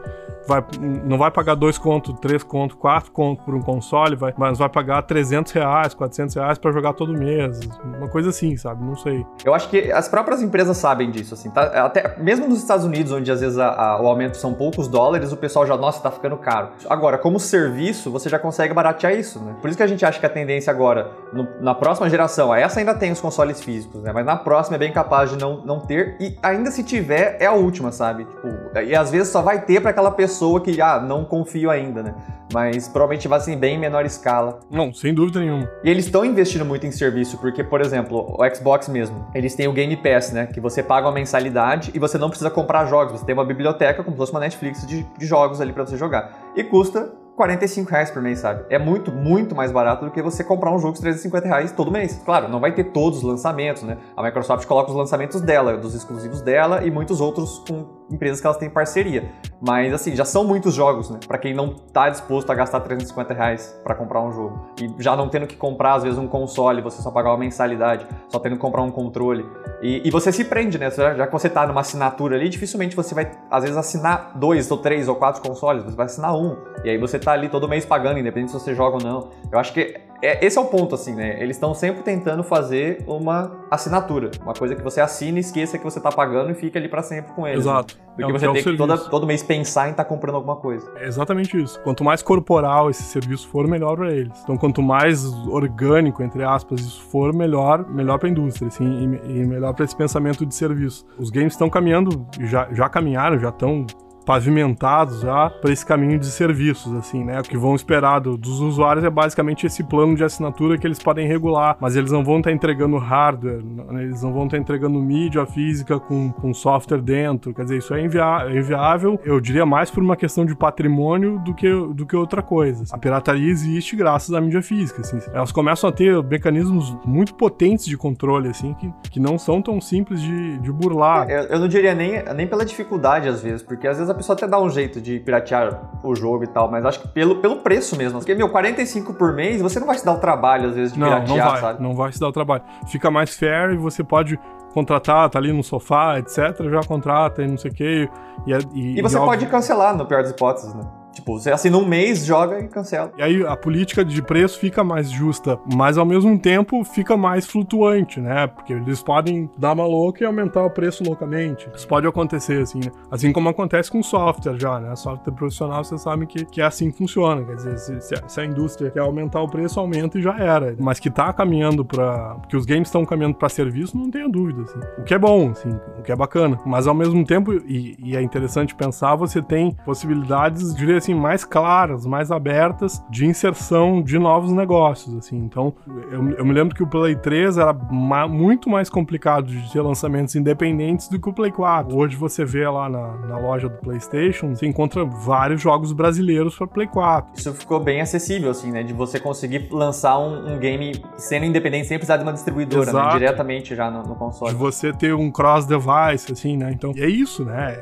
[0.48, 0.66] vai,
[1.04, 4.68] não vai pagar dois contos, três contos, quatro contos por um console, vai, mas vai
[4.68, 8.84] pagar 300 reais, 400 reais para jogar todo mês, uma coisa assim, sabe?
[8.84, 9.24] Não sei.
[9.46, 11.86] Eu acho que as próprias empresas sabem disso, assim, tá?
[11.86, 15.32] Até mesmo nos Estados Unidos, onde às vezes a, a, o aumento são poucos dólares,
[15.32, 16.70] o pessoal já, nossa, tá ficando caro.
[16.90, 19.56] Agora, como serviço, você já consegue baratear isso, né?
[19.62, 22.56] Por isso que a gente acha que a tendência agora, no, na próxima próxima geração,
[22.56, 24.12] essa ainda tem os consoles físicos, né?
[24.14, 26.16] Mas na próxima é bem capaz de não, não ter.
[26.22, 28.24] E ainda se tiver, é a última, sabe?
[28.24, 32.02] Tipo, e às vezes só vai ter para aquela pessoa que, ah, não confio ainda,
[32.02, 32.16] né?
[32.54, 34.60] Mas provavelmente vai ser em bem menor escala.
[34.70, 35.70] Não, sem dúvida nenhuma.
[35.84, 39.68] E eles estão investindo muito em serviço, porque, por exemplo, o Xbox mesmo, eles têm
[39.68, 40.48] o Game Pass, né?
[40.48, 43.20] Que você paga uma mensalidade e você não precisa comprar jogos.
[43.20, 45.98] Você tem uma biblioteca, como se fosse uma Netflix de, de jogos ali para você
[45.98, 46.52] jogar.
[46.56, 48.64] E custa 45 reais por mês, sabe?
[48.70, 51.90] É muito, muito mais barato do que você comprar um jogo de 350 reais todo
[51.90, 52.22] mês.
[52.24, 53.98] Claro, não vai ter todos os lançamentos, né?
[54.16, 58.48] A Microsoft coloca os lançamentos dela, dos exclusivos dela e muitos outros com empresas que
[58.48, 59.32] elas têm parceria.
[59.62, 61.20] Mas assim, já são muitos jogos, né?
[61.28, 64.68] Pra quem não tá disposto a gastar 350 reais pra comprar um jogo.
[64.82, 68.08] E já não tendo que comprar, às vezes, um console, você só pagar uma mensalidade,
[68.30, 69.46] só tendo que comprar um controle.
[69.82, 70.90] E, e você se prende, né?
[70.92, 74.78] Já que você tá numa assinatura ali, dificilmente você vai, às vezes, assinar dois ou
[74.78, 76.58] três ou quatro consoles, você vai assinar um.
[76.84, 79.30] E aí você tá ali todo mês pagando, independente se você joga ou não.
[79.52, 81.42] Eu acho que é, esse é o ponto, assim, né?
[81.42, 84.30] Eles estão sempre tentando fazer uma assinatura.
[84.42, 87.02] Uma coisa que você assina e esqueça que você está pagando e fica ali para
[87.02, 87.66] sempre com eles.
[87.66, 87.72] Né?
[87.72, 87.98] Exato.
[87.98, 88.02] Né?
[88.16, 90.56] Porque é você é tem que toda, todo mês pensar em estar tá comprando alguma
[90.56, 90.92] coisa.
[90.98, 91.80] É exatamente isso.
[91.82, 94.32] Quanto mais corporal esse serviço for, melhor para eles.
[94.44, 99.40] Então, quanto mais orgânico, entre aspas, isso for, melhor, melhor para a indústria, assim, e,
[99.40, 101.06] e melhor para esse pensamento de serviço.
[101.18, 103.88] Os games estão caminhando, já, já caminharam, já estão
[104.32, 107.42] pavimentados já para esse caminho de serviços, assim, né?
[107.42, 111.00] O que vão esperar do, dos usuários é basicamente esse plano de assinatura que eles
[111.00, 113.62] podem regular, mas eles não vão estar tá entregando hardware,
[114.00, 117.94] eles não vão estar tá entregando mídia física com, com software dentro, quer dizer, isso
[117.94, 122.06] é, invia é inviável, eu diria mais por uma questão de patrimônio do que, do
[122.06, 122.86] que outra coisa.
[122.90, 125.20] A pirataria existe graças à mídia física, assim.
[125.34, 129.82] Elas começam a ter mecanismos muito potentes de controle, assim, que, que não são tão
[129.82, 131.30] simples de, de burlar.
[131.30, 134.36] Eu, eu não diria nem, nem pela dificuldade, às vezes, porque às vezes a pessoa
[134.36, 137.58] até dá um jeito de piratear o jogo e tal, mas acho que pelo, pelo
[137.58, 138.20] preço mesmo.
[138.20, 141.00] Porque, meu, 45 por mês, você não vai se dar o trabalho, às vezes, de
[141.00, 141.84] não, piratear, não vai, sabe?
[141.84, 142.64] Não vai se dar o trabalho.
[142.88, 144.40] Fica mais fair e você pode
[144.74, 146.56] contratar, tá ali no sofá, etc.
[146.70, 148.10] Já contrata e não sei o quê.
[148.48, 149.50] E, e, e você e pode óbvio...
[149.50, 150.84] cancelar, no pior das hipóteses, né?
[151.14, 153.12] Tipo, você assina um mês, joga e cancela.
[153.18, 157.46] E aí a política de preço fica mais justa, mas ao mesmo tempo fica mais
[157.46, 158.48] flutuante, né?
[158.48, 161.70] Porque eles podem dar uma louca e aumentar o preço loucamente.
[161.76, 162.92] Isso pode acontecer, assim, né?
[163.10, 164.96] Assim como acontece com software já, né?
[164.96, 167.44] Software profissional, você sabe que, que é assim que funciona.
[167.44, 170.38] Quer dizer, se, se, a, se a indústria quer aumentar o preço, aumenta e já
[170.38, 170.76] era.
[170.80, 174.62] Mas que tá caminhando para que os games estão caminhando para serviço, não tenha dúvida,
[174.62, 174.80] assim.
[174.98, 176.58] O que é bom, assim, o que é bacana.
[176.66, 181.44] Mas ao mesmo tempo, e, e é interessante pensar, você tem possibilidades de assim, mais
[181.44, 185.38] claras, mais abertas de inserção de novos negócios, assim.
[185.38, 185.74] Então,
[186.12, 189.82] eu, eu me lembro que o Play 3 era ma muito mais complicado de ter
[189.82, 191.96] lançamentos independentes do que o Play 4.
[191.96, 196.68] Hoje você vê lá na, na loja do PlayStation, você encontra vários jogos brasileiros para
[196.68, 197.32] Play 4.
[197.36, 198.84] Isso ficou bem acessível, assim, né?
[198.84, 203.10] De você conseguir lançar um, um game sendo independente sem precisar de uma distribuidora, né?
[203.14, 204.52] Diretamente já no, no, console.
[204.52, 206.72] De você ter um cross-device, assim, né?
[206.72, 207.74] Então, é isso, né?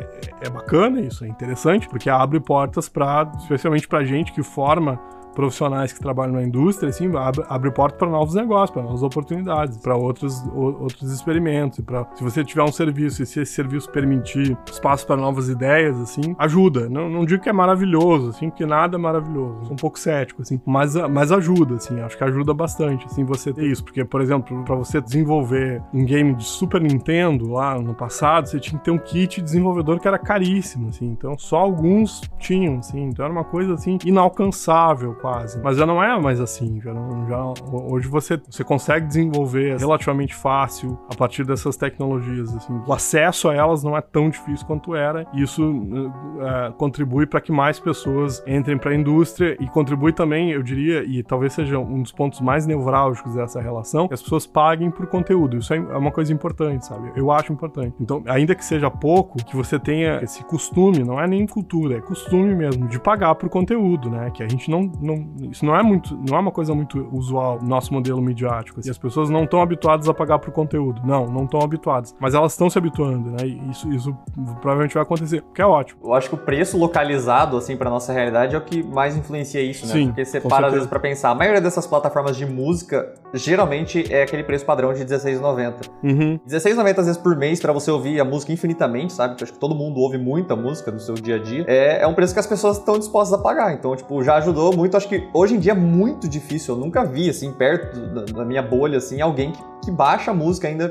[0.42, 5.00] É, é bacana isso, é interessante, porque abre portas para especialmente para gente que forma
[5.34, 9.78] profissionais que trabalham na indústria, assim, abre, abre porta para novos negócios, para novas oportunidades,
[9.78, 11.80] para outros, outros experimentos.
[11.80, 16.00] Pra, se você tiver um serviço e se esse serviço permitir espaço para novas ideias,
[16.00, 16.90] assim, ajuda.
[16.90, 19.64] Não, não digo que é maravilhoso, assim, porque nada é maravilhoso.
[19.64, 23.54] Sou um pouco cético, assim, mas, mas ajuda, assim, acho que ajuda bastante, assim, você
[23.54, 23.84] ter isso.
[23.84, 28.60] Porque, por exemplo, para você desenvolver um game de Super Nintendo lá no passado, você
[28.60, 33.04] tinha que ter um kit desenvolvedor que era caríssimo, assim, então só alguns tinham, assim,
[33.04, 35.62] então era uma coisa, assim, inalcançável, quase quase.
[35.62, 36.82] Mas já não é mais assim.
[36.82, 42.56] Já não, já, hoje você, você consegue desenvolver relativamente fácil a partir dessas tecnologias.
[42.56, 42.82] Assim.
[42.86, 45.28] O acesso a elas não é tão difícil quanto era.
[45.34, 46.12] E isso
[46.42, 51.04] é, contribui para que mais pessoas entrem para a indústria e contribui também, eu diria,
[51.04, 55.08] e talvez seja um dos pontos mais nevrálgicos dessa relação, que as pessoas paguem por
[55.08, 55.58] conteúdo.
[55.58, 57.12] Isso é, é uma coisa importante, sabe?
[57.16, 57.96] Eu acho importante.
[58.00, 62.02] Então, ainda que seja pouco, que você tenha esse costume, não é nem cultura, é
[62.02, 64.32] costume mesmo, de pagar por conteúdo, né?
[64.32, 67.60] Que a gente não, não isso não é muito, não é uma coisa muito usual
[67.62, 68.80] no nosso modelo midiático.
[68.80, 68.90] Assim.
[68.90, 71.02] As pessoas não estão habituadas a pagar por conteúdo.
[71.04, 72.16] Não, não estão habituadas.
[72.20, 73.38] Mas elas estão se habituando, né?
[73.44, 74.18] E isso, isso
[74.62, 76.00] provavelmente vai acontecer, que é ótimo.
[76.04, 79.62] Eu acho que o preço localizado, assim, para nossa realidade é o que mais influencia
[79.62, 79.94] isso, né?
[79.94, 84.12] Sim, Porque você para às vezes para pensar, a maioria dessas plataformas de música geralmente
[84.12, 85.90] é aquele preço padrão de R$16,90.
[86.04, 86.40] Uhum.
[86.48, 89.34] R$16,90 às vezes por mês para você ouvir a música infinitamente, sabe?
[89.34, 91.66] Porque acho que todo mundo ouve muita música no seu dia a dia.
[91.68, 93.74] É, é um preço que as pessoas estão dispostas a pagar.
[93.74, 94.98] Então, tipo, já ajudou muito.
[95.00, 96.76] Acho que hoje em dia é muito difícil.
[96.76, 100.34] Eu nunca vi, assim, perto da, da minha bolha, assim, alguém que, que baixa a
[100.34, 100.90] música ainda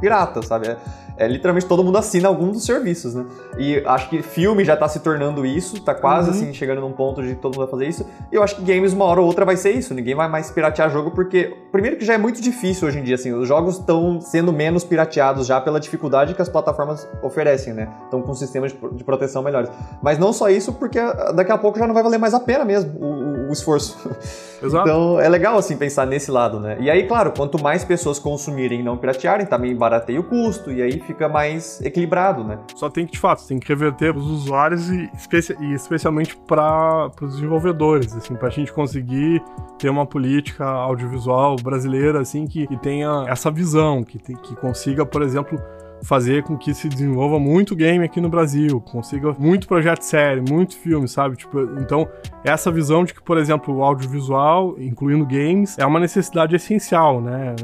[0.00, 0.68] pirata, sabe?
[0.68, 0.76] É,
[1.18, 3.26] é, literalmente todo mundo assina algum dos serviços, né?
[3.58, 6.36] E acho que filme já tá se tornando isso, tá quase uhum.
[6.36, 8.06] assim chegando num ponto de todo mundo vai fazer isso.
[8.30, 9.92] E eu acho que games uma hora ou outra vai ser isso.
[9.92, 13.16] Ninguém vai mais piratear jogo porque primeiro que já é muito difícil hoje em dia
[13.16, 17.88] assim, os jogos estão sendo menos pirateados já pela dificuldade que as plataformas oferecem, né?
[18.04, 19.70] Estão com sistemas de proteção melhores.
[20.00, 21.00] Mas não só isso, porque
[21.34, 23.17] daqui a pouco já não vai valer mais a pena mesmo o,
[23.48, 23.96] o, esforço.
[24.62, 24.88] Exato.
[24.88, 26.76] Então é legal assim pensar nesse lado, né?
[26.80, 30.82] E aí, claro, quanto mais pessoas consumirem e não piratearem, também barateia o custo e
[30.82, 32.58] aí fica mais equilibrado, né?
[32.74, 37.10] Só tem que, de fato, tem que reverter os usuários e, especi e especialmente para
[37.22, 39.42] os desenvolvedores, assim, para a gente conseguir
[39.78, 45.06] ter uma política audiovisual brasileira, assim, que, que tenha essa visão, que, te, que consiga,
[45.06, 45.60] por exemplo,
[46.02, 50.76] fazer com que se desenvolva muito game aqui no Brasil, consiga muito projeto sério, muito
[50.76, 51.36] filme, sabe?
[51.36, 52.08] Tipo, então,
[52.44, 57.54] essa visão de que, por exemplo, o audiovisual, incluindo games, é uma necessidade essencial, né?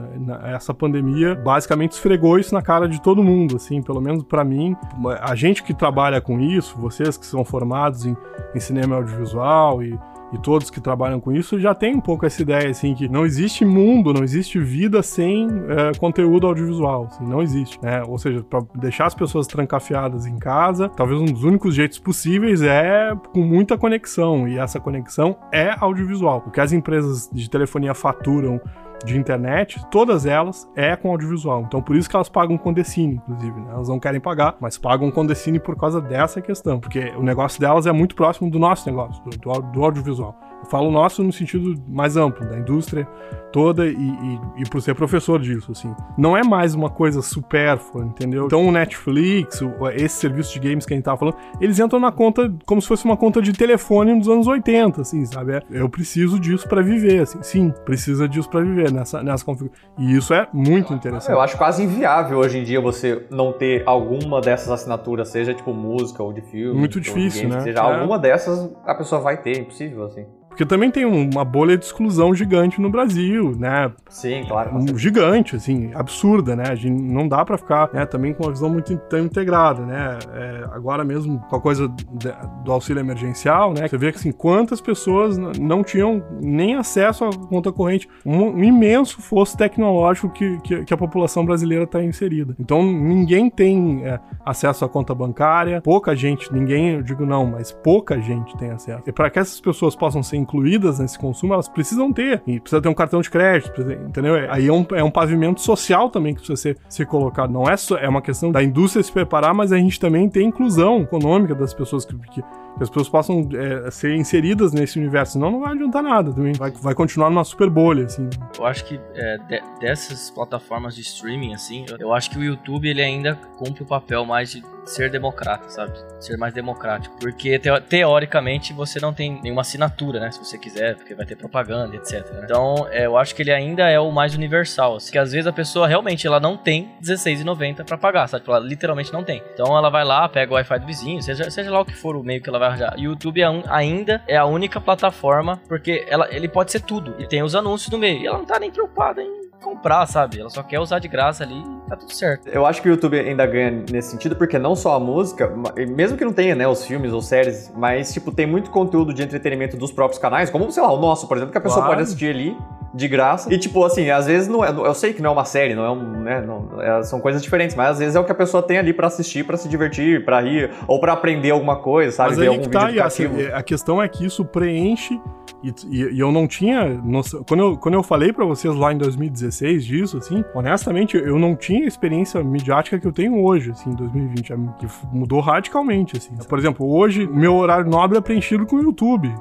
[0.55, 4.77] Essa pandemia basicamente esfregou isso na cara de todo mundo, assim, pelo menos para mim.
[5.21, 8.17] A gente que trabalha com isso, vocês que são formados em,
[8.55, 9.99] em cinema audiovisual e
[10.35, 13.25] e todos que trabalham com isso já tem um pouco essa ideia, assim, que não
[13.25, 18.03] existe mundo, não existe vida sem é, conteúdo audiovisual, assim, não existe, né?
[18.03, 22.63] Ou seja, para deixar as pessoas trancafiadas em casa, talvez um dos únicos jeitos possíveis
[22.63, 26.43] é com muita conexão, e essa conexão é audiovisual.
[26.47, 28.61] O que as empresas de telefonia faturam
[29.05, 31.63] de internet, todas elas é com audiovisual.
[31.63, 33.61] Então por isso que elas pagam com Decine, inclusive.
[33.61, 33.73] Né?
[33.73, 37.61] Elas não querem pagar, mas pagam com Decine por causa dessa questão, porque o negócio
[37.61, 40.37] delas é muito próximo do nosso negócio, do, do audiovisual.
[40.65, 43.07] Eu falo nosso no sentido mais amplo, da indústria
[43.55, 45.95] toda e, e, e, por ser professor disso, assim.
[46.19, 48.47] Não é mais uma coisa supérflua, entendeu?
[48.47, 52.01] Então o Netflix, o, esse serviço de games que a gente tava falando, eles entram
[52.01, 55.53] na conta como se fosse uma conta de telefone dos anos 80, assim, sabe?
[55.53, 57.41] É, eu preciso disso para viver, assim.
[57.43, 59.85] Sim, precisa disso para viver nessa, nessa configuração.
[59.99, 61.31] E isso é muito interessante.
[61.33, 65.73] Eu acho quase inviável hoje em dia você não ter alguma dessas assinaturas, seja tipo
[65.73, 66.77] música ou de filme.
[66.77, 67.63] Muito difícil, games, né?
[67.63, 67.83] Seja é.
[67.83, 70.27] alguma dessas, a pessoa vai ter, é impossível, assim.
[70.55, 73.91] Porque também tem uma bolha de exclusão gigante no Brasil, né?
[74.09, 74.77] Sim, claro.
[74.77, 76.67] Um gigante, assim, absurda, né?
[76.69, 80.17] A gente não dá para ficar né, também com uma visão muito tão integrada, né?
[80.33, 83.89] É, agora mesmo com a coisa do auxílio emergencial, né?
[83.89, 89.21] Você vê que assim, quantas pessoas não tinham nem acesso à conta corrente, um, imenso
[89.21, 92.55] fosso tecnológico que, que, que a população brasileira está inserida.
[92.61, 97.73] Então ninguém tem é, acesso à conta bancária, pouca gente, ninguém, eu digo não, mas
[97.73, 99.03] pouca gente tem acesso.
[99.05, 102.43] E para que essas pessoas possam ser incluídas nesse consumo, elas precisam ter.
[102.47, 104.35] E precisa ter um cartão de crédito, entendeu?
[104.51, 107.53] Aí é um, é um pavimento social também que precisa ser, ser colocado.
[107.53, 110.47] Não é só, é uma questão da indústria se preparar, mas a gente também tem
[110.47, 112.43] inclusão econômica das pessoas que, que
[112.77, 116.53] que as pessoas possam é, ser inseridas nesse universo, senão não vai adiantar nada também.
[116.53, 118.29] Vai, vai continuar numa super bolha, assim.
[118.59, 122.43] Eu acho que é, de, dessas plataformas de streaming, assim, eu, eu, acho que o
[122.43, 125.93] YouTube ele ainda cumpre o papel mais de ser democrata, sabe?
[126.21, 127.17] Ser mais democrático.
[127.19, 130.31] Porque te, teoricamente você não tem nenhuma assinatura, né?
[130.31, 132.31] Se você quiser, porque vai ter propaganda, etc.
[132.33, 132.41] Né?
[132.45, 135.13] Então é, eu acho que ele ainda é o mais universal, assim.
[135.13, 138.45] Que às vezes a pessoa realmente ela não tem R$16,90 pra pagar, sabe?
[138.47, 139.43] Ela literalmente não tem.
[139.53, 142.17] Então ela vai lá, pega o Wi-Fi do vizinho, seja, seja lá o que for
[142.17, 142.99] o meio que ela vai vai.
[142.99, 147.15] YouTube é um, ainda é a única plataforma, porque ela, ele pode ser tudo.
[147.19, 148.21] E tem os anúncios no meio.
[148.23, 150.39] E ela não tá nem preocupada em comprar, sabe?
[150.39, 152.49] Ela só quer usar de graça ali e tá tudo certo.
[152.49, 155.51] Eu acho que o YouTube ainda ganha nesse sentido, porque não só a música,
[155.89, 159.23] mesmo que não tenha, né, os filmes ou séries, mas, tipo, tem muito conteúdo de
[159.23, 161.95] entretenimento dos próprios canais, como, sei lá, o nosso, por exemplo, que a pessoa claro.
[161.95, 162.57] pode assistir ali
[162.93, 163.53] de graça.
[163.53, 164.71] E, tipo, assim, às vezes não é.
[164.71, 166.21] Eu sei que não é uma série, não é um.
[166.21, 168.79] Né, não, é, são coisas diferentes, mas às vezes é o que a pessoa tem
[168.79, 172.31] ali para assistir, para se divertir, para rir, ou para aprender alguma coisa, sabe?
[172.31, 173.35] Mas Ver algum vídeo tá, educativo.
[173.53, 175.21] A, a questão é que isso preenche.
[175.63, 176.89] E, e, e eu não tinha.
[176.89, 179.54] Noção, quando, eu, quando eu falei para vocês lá em 2016
[179.87, 183.95] disso, assim, honestamente, eu não tinha a experiência midiática que eu tenho hoje, assim, em
[183.95, 186.35] 2020, que mudou radicalmente, assim.
[186.49, 189.33] Por exemplo, hoje, meu horário nobre é preenchido com o YouTube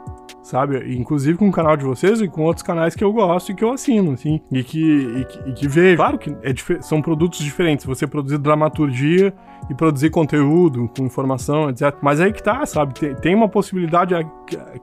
[0.43, 0.95] sabe?
[0.95, 3.63] Inclusive com o canal de vocês e com outros canais que eu gosto e que
[3.63, 5.97] eu assino, assim, e que, e que, e que vejo.
[5.97, 7.85] Claro que é são produtos diferentes.
[7.85, 9.33] Você produzir dramaturgia
[9.69, 11.95] e produzir conteúdo com informação, etc.
[12.01, 12.93] Mas aí que tá, sabe?
[12.93, 14.13] Tem, tem uma possibilidade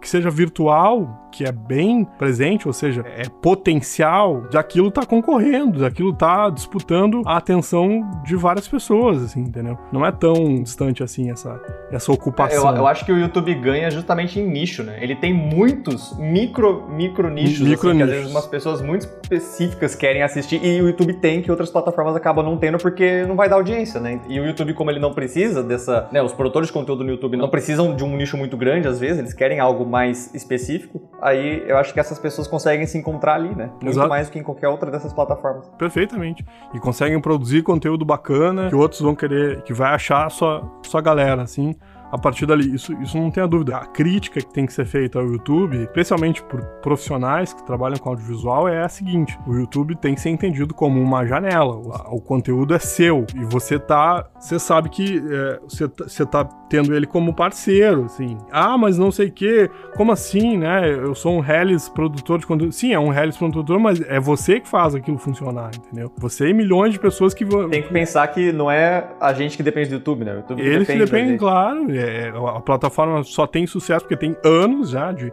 [0.01, 5.79] que seja virtual, que é bem presente, ou seja, é potencial de aquilo tá concorrendo,
[5.79, 9.79] de aquilo tá disputando a atenção de várias pessoas, assim, entendeu?
[9.93, 12.71] Não é tão distante assim essa, essa ocupação.
[12.71, 14.99] Eu, eu acho que o YouTube ganha justamente em nicho, né?
[15.03, 17.97] Ele tem muitos micro, micro nichos, micro assim, nichos.
[17.97, 21.71] que às vezes umas pessoas muito específicas querem assistir e o YouTube tem que outras
[21.71, 24.21] plataformas acabam não tendo porque não vai dar audiência, né?
[24.29, 27.37] E o YouTube, como ele não precisa dessa, né, os produtores de conteúdo no YouTube
[27.37, 31.63] não precisam de um nicho muito grande às vezes, eles querem algo mais específico aí
[31.67, 33.67] eu acho que essas pessoas conseguem se encontrar ali, né?
[33.67, 34.09] Muito Exato.
[34.09, 35.69] mais do que em qualquer outra dessas plataformas.
[35.79, 36.45] Perfeitamente.
[36.75, 41.01] E conseguem produzir conteúdo bacana que outros vão querer, que vai achar a sua, sua
[41.01, 41.75] galera, assim
[42.11, 42.75] a partir dali.
[42.75, 43.77] Isso, isso não tem a dúvida.
[43.77, 48.11] A crítica que tem que ser feita ao YouTube, especialmente por profissionais que trabalham com
[48.11, 51.77] audiovisual, é a seguinte: o YouTube tem que ser entendido como uma janela.
[51.77, 54.27] O, o conteúdo é seu e você tá.
[54.39, 58.37] Você sabe que é, você, tá, você tá tendo ele como parceiro, assim.
[58.51, 59.71] Ah, mas não sei o que.
[59.97, 60.91] Como assim, né?
[60.91, 62.73] Eu sou um Hellis produtor de conteúdo.
[62.73, 66.13] Sim, é um Hellis produtor, mas é você que faz aquilo funcionar, entendeu?
[66.19, 67.69] Você e milhões de pessoas que vão.
[67.69, 70.33] Tem que pensar que não é a gente que depende do YouTube, né?
[70.33, 74.37] O YouTube Eles depende que dependem, claro é, a plataforma só tem sucesso porque tem
[74.45, 75.33] anos já de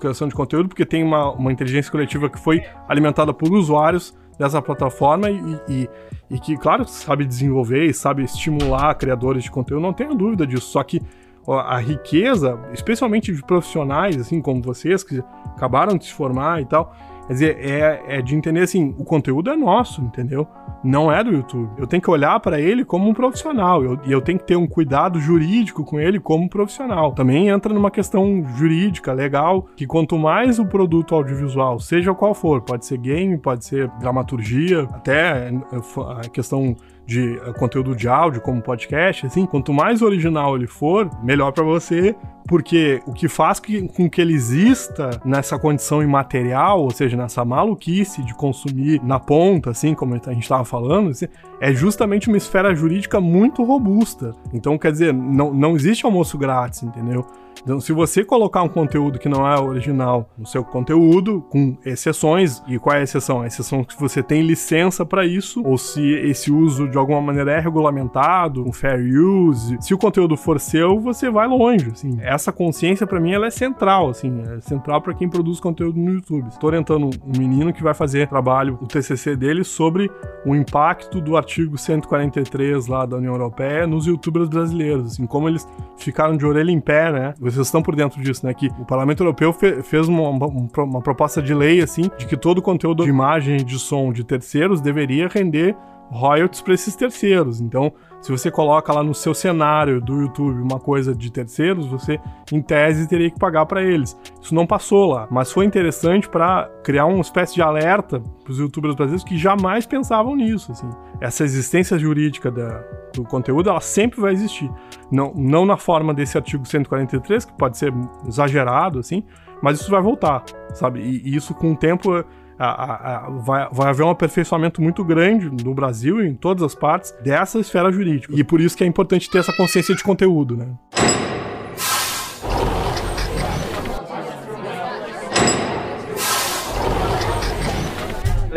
[0.00, 4.60] criação de conteúdo, porque tem uma, uma inteligência coletiva que foi alimentada por usuários dessa
[4.60, 5.88] plataforma e, e,
[6.30, 10.66] e, que, claro, sabe desenvolver e sabe estimular criadores de conteúdo, não tenho dúvida disso.
[10.66, 11.00] Só que
[11.46, 15.22] a riqueza, especialmente de profissionais, assim como vocês, que
[15.56, 16.94] acabaram de se formar e tal,
[17.30, 20.48] Quer dizer, é, é de entender assim, o conteúdo é nosso, entendeu?
[20.82, 21.70] Não é do YouTube.
[21.76, 23.84] Eu tenho que olhar para ele como um profissional.
[23.84, 27.12] Eu, e eu tenho que ter um cuidado jurídico com ele como um profissional.
[27.12, 32.62] Também entra numa questão jurídica, legal, que quanto mais o produto audiovisual, seja qual for,
[32.62, 36.76] pode ser game, pode ser dramaturgia, até a questão
[37.10, 41.64] de eh, conteúdo de áudio, como podcast, assim, quanto mais original ele for, melhor para
[41.64, 42.14] você,
[42.46, 47.44] porque o que faz que, com que ele exista nessa condição imaterial, ou seja, nessa
[47.44, 51.26] maluquice de consumir na ponta, assim, como a gente estava falando, assim,
[51.60, 54.32] é justamente uma esfera jurídica muito robusta.
[54.52, 57.26] Então, quer dizer, não, não existe almoço grátis, entendeu?
[57.62, 62.62] Então, se você colocar um conteúdo que não é original no seu conteúdo, com exceções,
[62.66, 63.42] e qual é a exceção?
[63.42, 67.20] A exceção é que você tem licença para isso, ou se esse uso de alguma
[67.20, 69.76] maneira é regulamentado, um fair use.
[69.80, 72.18] Se o conteúdo for seu, você vai longe, assim.
[72.20, 76.14] Essa consciência para mim ela é central, assim, é central para quem produz conteúdo no
[76.14, 76.48] YouTube.
[76.48, 80.10] Estou orientando um menino que vai fazer trabalho, o TCC dele sobre
[80.44, 85.66] o impacto do artigo 143 lá da União Europeia nos youtubers brasileiros, assim, como eles
[85.96, 87.34] ficaram de orelha em pé, né?
[87.50, 88.54] Vocês estão por dentro disso, né?
[88.54, 92.62] Que o Parlamento Europeu fe fez uma, uma, proposta de lei, assim, de que todo
[92.62, 95.76] conteúdo de imagem e de som de terceiros deveria render
[96.10, 97.60] royalties para esses terceiros.
[97.60, 102.20] Então, se você coloca lá no seu cenário do YouTube uma coisa de terceiros, você,
[102.52, 104.16] em tese, teria que pagar para eles.
[104.40, 108.58] Isso não passou lá, mas foi interessante para criar uma espécie de alerta para os
[108.58, 110.72] youtubers brasileiros que jamais pensavam nisso.
[110.72, 110.90] Assim.
[111.20, 114.70] Essa existência jurídica da, do conteúdo, ela sempre vai existir.
[115.10, 117.92] Não, não na forma desse artigo 143, que pode ser
[118.26, 119.24] exagerado, assim,
[119.62, 120.44] mas isso vai voltar,
[120.74, 121.00] sabe?
[121.00, 122.24] E, e isso, com o tempo,
[122.60, 126.62] a, a, a, vai, vai haver um aperfeiçoamento muito grande no Brasil e em todas
[126.62, 128.34] as partes dessa esfera jurídica.
[128.36, 130.66] E por isso que é importante ter essa consciência de conteúdo, né?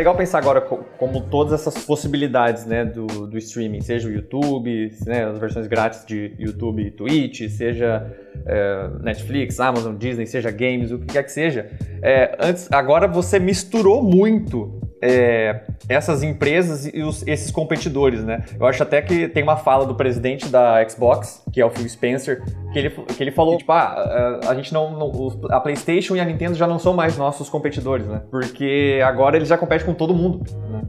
[0.04, 5.24] Legal pensar agora como todas essas possibilidades né, do, do streaming, seja o YouTube, né,
[5.24, 8.14] as versões grátis de YouTube e Twitch, seja
[8.46, 11.70] é, Netflix, Amazon, Disney, seja games, o que quer que seja.
[12.02, 18.44] É, antes, agora você misturou muito é, essas empresas e os, esses competidores, né?
[18.58, 21.88] Eu acho até que tem uma fala do presidente da Xbox, que é o Phil
[21.90, 22.42] Spencer,
[22.72, 25.12] que ele, que ele falou, tipo, ah, a gente não, não,
[25.50, 28.22] a PlayStation e a Nintendo já não são mais nossos competidores, né?
[28.32, 30.82] Porque agora eles já competem com todo mundo, né?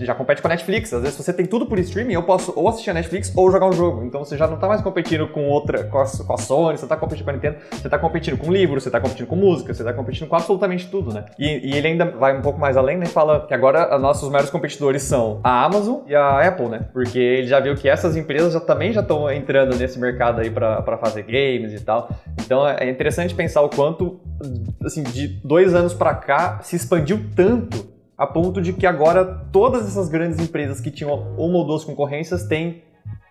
[0.00, 0.92] Já compete com a Netflix.
[0.92, 3.66] Às vezes, você tem tudo por streaming, eu posso ou assistir a Netflix ou jogar
[3.66, 4.04] um jogo.
[4.04, 7.24] Então você já não tá mais competindo com outra, com a, Sony, você tá competindo
[7.24, 9.92] com a Nintendo, você tá competindo com livro, você tá competindo com música, você tá
[9.92, 11.24] competindo com absolutamente tudo, né?
[11.38, 13.06] E, e ele ainda vai um pouco mais além, né?
[13.06, 16.86] Fala que agora nossos maiores competidores são a Amazon e a Apple, né?
[16.92, 20.50] Porque ele já viu que essas empresas já, também já estão entrando nesse mercado aí
[20.50, 22.10] para fazer games e tal.
[22.40, 24.20] Então é interessante pensar o quanto,
[24.84, 29.86] assim, de dois anos para cá se expandiu tanto a ponto de que agora todas
[29.86, 32.82] essas grandes empresas que tinham uma ou duas concorrências têm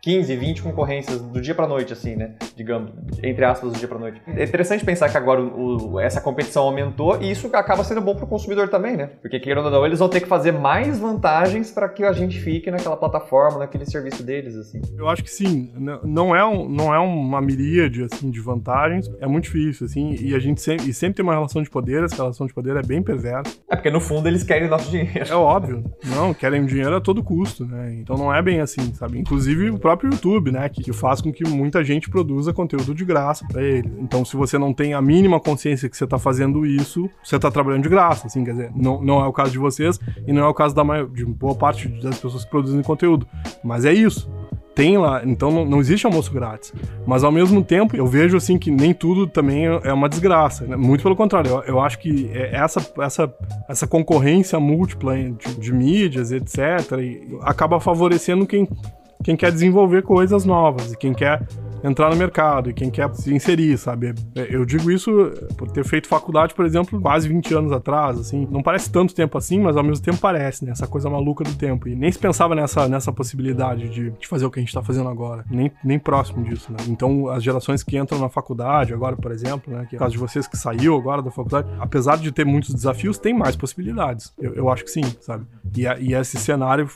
[0.06, 2.36] 15, 20 concorrências do dia para noite, assim, né?
[2.56, 2.92] Digamos,
[3.24, 4.22] entre aspas, do dia para noite.
[4.28, 8.14] É interessante pensar que agora o, o, essa competição aumentou e isso acaba sendo bom
[8.14, 9.10] para o consumidor também, né?
[9.20, 12.40] Porque, querendo ou não, eles vão ter que fazer mais vantagens para que a gente
[12.40, 14.80] fique naquela plataforma, naquele serviço deles, assim.
[14.96, 15.74] Eu acho que sim.
[16.04, 19.12] Não é, um, não é uma miríade, assim, de vantagens.
[19.20, 22.04] É muito difícil, assim, e a gente sempre, e sempre tem uma relação de poder,
[22.04, 23.58] essa relação de poder é bem perversa.
[23.68, 25.26] É porque, no fundo, eles querem o nosso dinheiro.
[25.28, 25.84] É óbvio.
[26.06, 27.96] Não, querem dinheiro a todo custo, né?
[28.00, 29.18] Então não é bem assim, sabe?
[29.18, 30.68] Inclusive o próprio próprio YouTube, né?
[30.70, 33.92] Que, faz com que muita gente produza conteúdo de graça para ele.
[34.00, 37.50] Então, se você não tem a mínima consciência que você tá fazendo isso, você tá
[37.50, 40.44] trabalhando de graça, assim, quer dizer, não, não é o caso de vocês e não
[40.44, 43.28] é o caso da maior, de boa parte das pessoas que produzem conteúdo.
[43.64, 44.30] Mas é isso
[44.76, 46.74] tem lá, então não, não, existe almoço grátis.
[47.08, 50.66] Mas ao mesmo tempo, eu vejo assim que nem tudo também é uma desgraça.
[50.66, 50.76] Né?
[50.76, 53.34] Muito pelo contrário, eu, eu, acho que é essa, essa,
[53.70, 56.60] essa concorrência múltipla de, de mídias, etc.,
[57.42, 58.68] acaba favorecendo quem
[59.26, 61.42] quem quer desenvolver coisas novas e quem quer
[61.86, 64.14] entrar no mercado e quem quer se inserir, sabe?
[64.36, 68.48] Eu digo isso por ter feito faculdade, por exemplo, quase 20 anos atrás, assim.
[68.50, 70.72] Não parece tanto tempo assim, mas ao mesmo tempo parece, né?
[70.72, 71.88] Essa coisa maluca do tempo.
[71.88, 74.82] E nem se pensava nessa, nessa possibilidade de, de fazer o que a gente tá
[74.82, 75.46] fazendo agora.
[75.50, 76.78] Nem, nem próximo disso, né?
[76.88, 79.86] Então, as gerações que entram na faculdade agora, por exemplo, né?
[79.88, 82.74] Que é o caso de vocês que saiu agora da faculdade, apesar de ter muitos
[82.74, 84.34] desafios, tem mais possibilidades.
[84.40, 85.46] Eu, eu acho que sim, sabe?
[85.76, 86.90] E, e esse cenário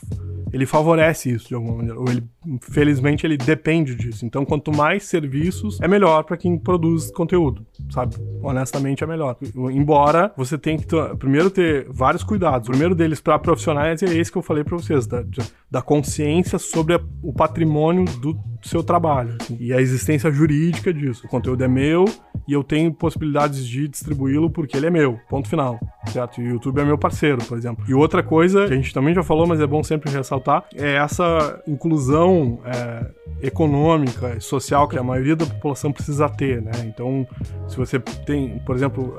[0.51, 1.99] ele favorece isso de alguma maneira.
[1.99, 2.23] Ou ele,
[2.61, 4.25] felizmente, ele depende disso.
[4.25, 8.15] Então, quanto mais serviços, é melhor para quem produz conteúdo, sabe?
[8.41, 9.36] Honestamente, é melhor.
[9.71, 10.86] Embora você tenha que
[11.17, 12.69] primeiro ter vários cuidados.
[12.69, 15.21] O primeiro deles para profissionais é esse que eu falei para vocês, da,
[15.69, 21.25] da consciência sobre a, o patrimônio do seu trabalho assim, e a existência jurídica disso.
[21.25, 22.05] O conteúdo é meu
[22.47, 25.19] e eu tenho possibilidades de distribuí-lo porque ele é meu.
[25.30, 26.41] Ponto final, certo?
[26.41, 27.84] E o YouTube é meu parceiro, por exemplo.
[27.88, 30.95] E outra coisa que a gente também já falou, mas é bom sempre ressaltar, é
[30.95, 33.05] essa inclusão é,
[33.41, 36.72] econômica e social que a maioria da população precisa ter, né?
[36.86, 37.28] Então,
[37.67, 39.17] se você tem, por exemplo,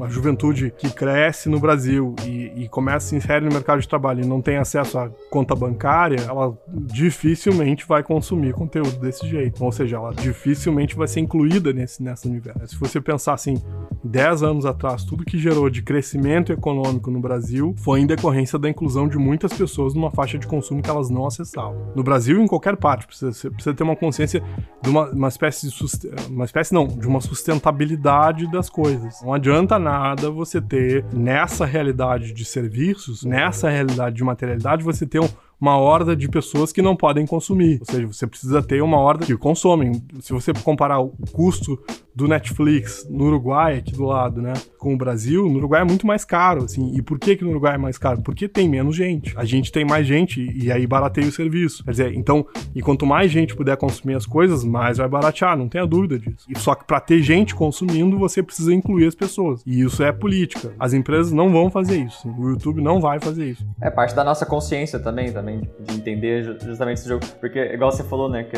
[0.00, 3.88] uma juventude que cresce no Brasil e, e começa a se inserir no mercado de
[3.88, 9.62] trabalho e não tem acesso à conta bancária, ela dificilmente vai consumir conteúdo desse jeito.
[9.62, 12.68] Ou seja, ela dificilmente vai ser incluída nesse, nessa universo.
[12.68, 13.62] Se você pensar assim,
[14.02, 18.70] 10 anos atrás, tudo que gerou de crescimento econômico no Brasil foi em decorrência da
[18.70, 21.92] inclusão de muitas pessoas numa faixa de consumo que elas não acessavam.
[21.94, 24.42] No Brasil e em qualquer parte, precisa, precisa ter uma consciência
[24.82, 29.20] de uma, uma espécie de uma espécie não, de uma sustentabilidade das coisas.
[29.22, 35.04] Não adianta nada nada você ter nessa realidade de serviços, nessa realidade de materialidade, você
[35.04, 35.28] ter um
[35.60, 37.78] uma horda de pessoas que não podem consumir.
[37.80, 39.92] Ou seja, você precisa ter uma horda que consomem.
[40.20, 41.78] Se você comparar o custo
[42.14, 46.06] do Netflix no Uruguai, aqui do lado, né, com o Brasil, no Uruguai é muito
[46.06, 46.94] mais caro, assim.
[46.96, 48.22] E por que que no Uruguai é mais caro?
[48.22, 49.32] Porque tem menos gente.
[49.36, 51.84] A gente tem mais gente e aí barateia o serviço.
[51.84, 55.68] Quer dizer, então, e quanto mais gente puder consumir as coisas, mais vai baratear, não
[55.68, 56.46] tenha dúvida disso.
[56.48, 59.62] E só que para ter gente consumindo, você precisa incluir as pessoas.
[59.66, 60.72] E isso é política.
[60.78, 62.28] As empresas não vão fazer isso.
[62.28, 63.66] O YouTube não vai fazer isso.
[63.80, 67.24] É parte da nossa consciência também, também de entender justamente esse jogo.
[67.40, 68.56] Porque, igual você falou, né, que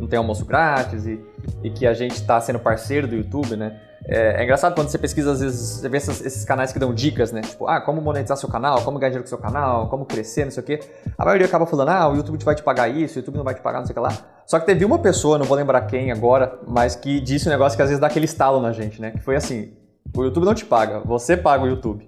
[0.00, 1.20] não tem almoço grátis e,
[1.62, 3.80] e que a gente está sendo parceiro do YouTube, né?
[4.06, 6.94] É, é, engraçado quando você pesquisa, às vezes, você vê esses, esses, canais que dão
[6.94, 7.40] dicas, né?
[7.42, 10.50] Tipo, ah, como monetizar seu canal, como ganhar dinheiro com seu canal, como crescer, não
[10.50, 10.80] sei o quê.
[11.16, 13.54] A maioria acaba falando, ah, o YouTube vai te pagar isso, o YouTube não vai
[13.54, 14.16] te pagar, não sei o que lá.
[14.46, 17.76] Só que teve uma pessoa, não vou lembrar quem agora, mas que disse um negócio
[17.76, 19.10] que às vezes dá aquele estalo na gente, né?
[19.10, 19.72] Que foi assim,
[20.16, 22.06] o YouTube não te paga, você paga o YouTube.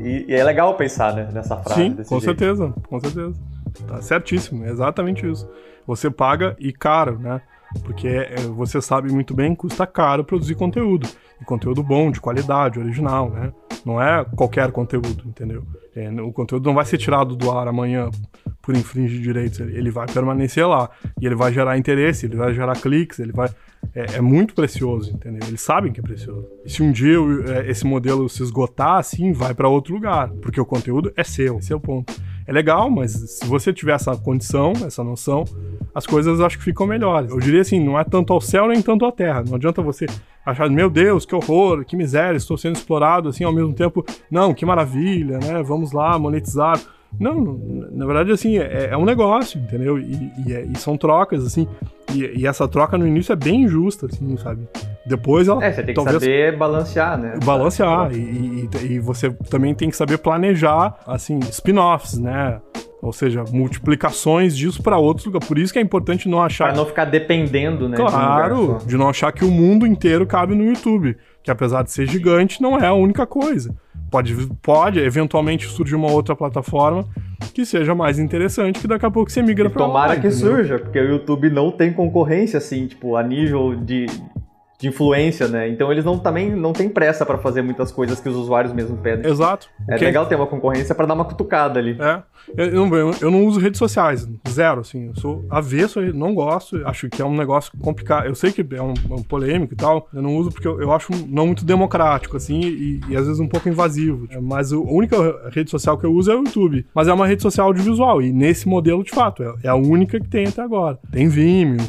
[0.00, 1.82] E, e é legal pensar né, nessa frase.
[1.82, 2.24] Sim, com jeito.
[2.24, 3.34] certeza, com certeza.
[3.88, 5.48] Tá certíssimo, é exatamente isso.
[5.86, 7.40] Você paga e caro, né?
[7.82, 11.08] Porque é, você sabe muito bem, custa caro produzir conteúdo.
[11.40, 13.52] E conteúdo bom, de qualidade, original, né?
[13.84, 15.64] Não é qualquer conteúdo, entendeu?
[15.94, 18.08] É, o conteúdo não vai ser tirado do ar amanhã
[18.60, 20.88] por infringir direitos, ele vai permanecer lá.
[21.20, 23.48] E ele vai gerar interesse, ele vai gerar cliques, ele vai.
[23.94, 25.40] É, é muito precioso, entendeu?
[25.48, 26.46] Eles sabem que é precioso.
[26.64, 27.18] E se um dia
[27.48, 30.30] é, esse modelo se esgotar, assim, vai para outro lugar.
[30.40, 32.14] Porque o conteúdo é seu, esse é o ponto
[32.46, 35.44] é legal, mas se você tiver essa condição, essa noção,
[35.94, 37.30] as coisas acho que ficam melhores.
[37.30, 39.44] Eu diria assim, não é tanto ao céu nem tanto à terra.
[39.46, 40.06] Não adianta você
[40.44, 44.04] achar, meu Deus, que horror, que miséria, estou sendo explorado assim ao mesmo tempo.
[44.30, 45.62] Não, que maravilha, né?
[45.62, 46.80] Vamos lá monetizar.
[47.18, 47.60] Não,
[47.92, 49.98] na verdade, assim, é, é um negócio, entendeu?
[49.98, 51.68] E, e, é, e são trocas, assim.
[52.14, 54.66] E, e, essa troca no início é bem injusta, assim, sabe?
[55.04, 55.64] Depois ela.
[55.64, 57.34] É, você tem que talvez, saber balancear, né?
[57.44, 58.12] Balancear.
[58.12, 62.60] E, e, você também tem que saber planejar, assim, spin-offs, né?
[63.00, 65.48] Ou seja, multiplicações disso para outros lugares.
[65.48, 66.66] Por isso que é importante não achar.
[66.66, 67.96] Para não ficar dependendo, né?
[67.96, 71.16] Claro, de, de não achar que o mundo inteiro cabe no YouTube.
[71.42, 73.74] Que apesar de ser gigante, não é a única coisa.
[74.08, 77.04] Pode, pode eventualmente surgir uma outra plataforma
[77.54, 79.88] que seja mais interessante, que daqui a pouco você migra para lá.
[79.88, 80.56] Tomara que entendeu?
[80.56, 84.06] surja, porque o YouTube não tem concorrência, assim, tipo, a nível de,
[84.82, 85.68] de influência, né?
[85.68, 88.96] Então eles não também não têm pressa para fazer muitas coisas que os usuários mesmo
[88.96, 89.30] pedem.
[89.30, 89.68] Exato.
[89.88, 90.08] É okay.
[90.08, 91.96] legal ter uma concorrência para dar uma cutucada ali.
[92.00, 92.20] É.
[92.56, 95.06] Eu, eu, eu, não uso redes sociais, zero, assim.
[95.06, 98.26] Eu sou avesso, não gosto, acho que é um negócio complicado.
[98.26, 100.90] Eu sei que é um, um polêmico e tal, eu não uso porque eu, eu
[100.90, 104.26] acho não muito democrático, assim, e, e, às vezes um pouco invasivo.
[104.42, 105.16] Mas a única
[105.50, 106.84] rede social que eu uso é o YouTube.
[106.92, 110.18] Mas é uma rede social audiovisual, e nesse modelo, de fato, é, é a única
[110.18, 110.98] que tem até agora.
[111.12, 111.80] Tem Vimeo,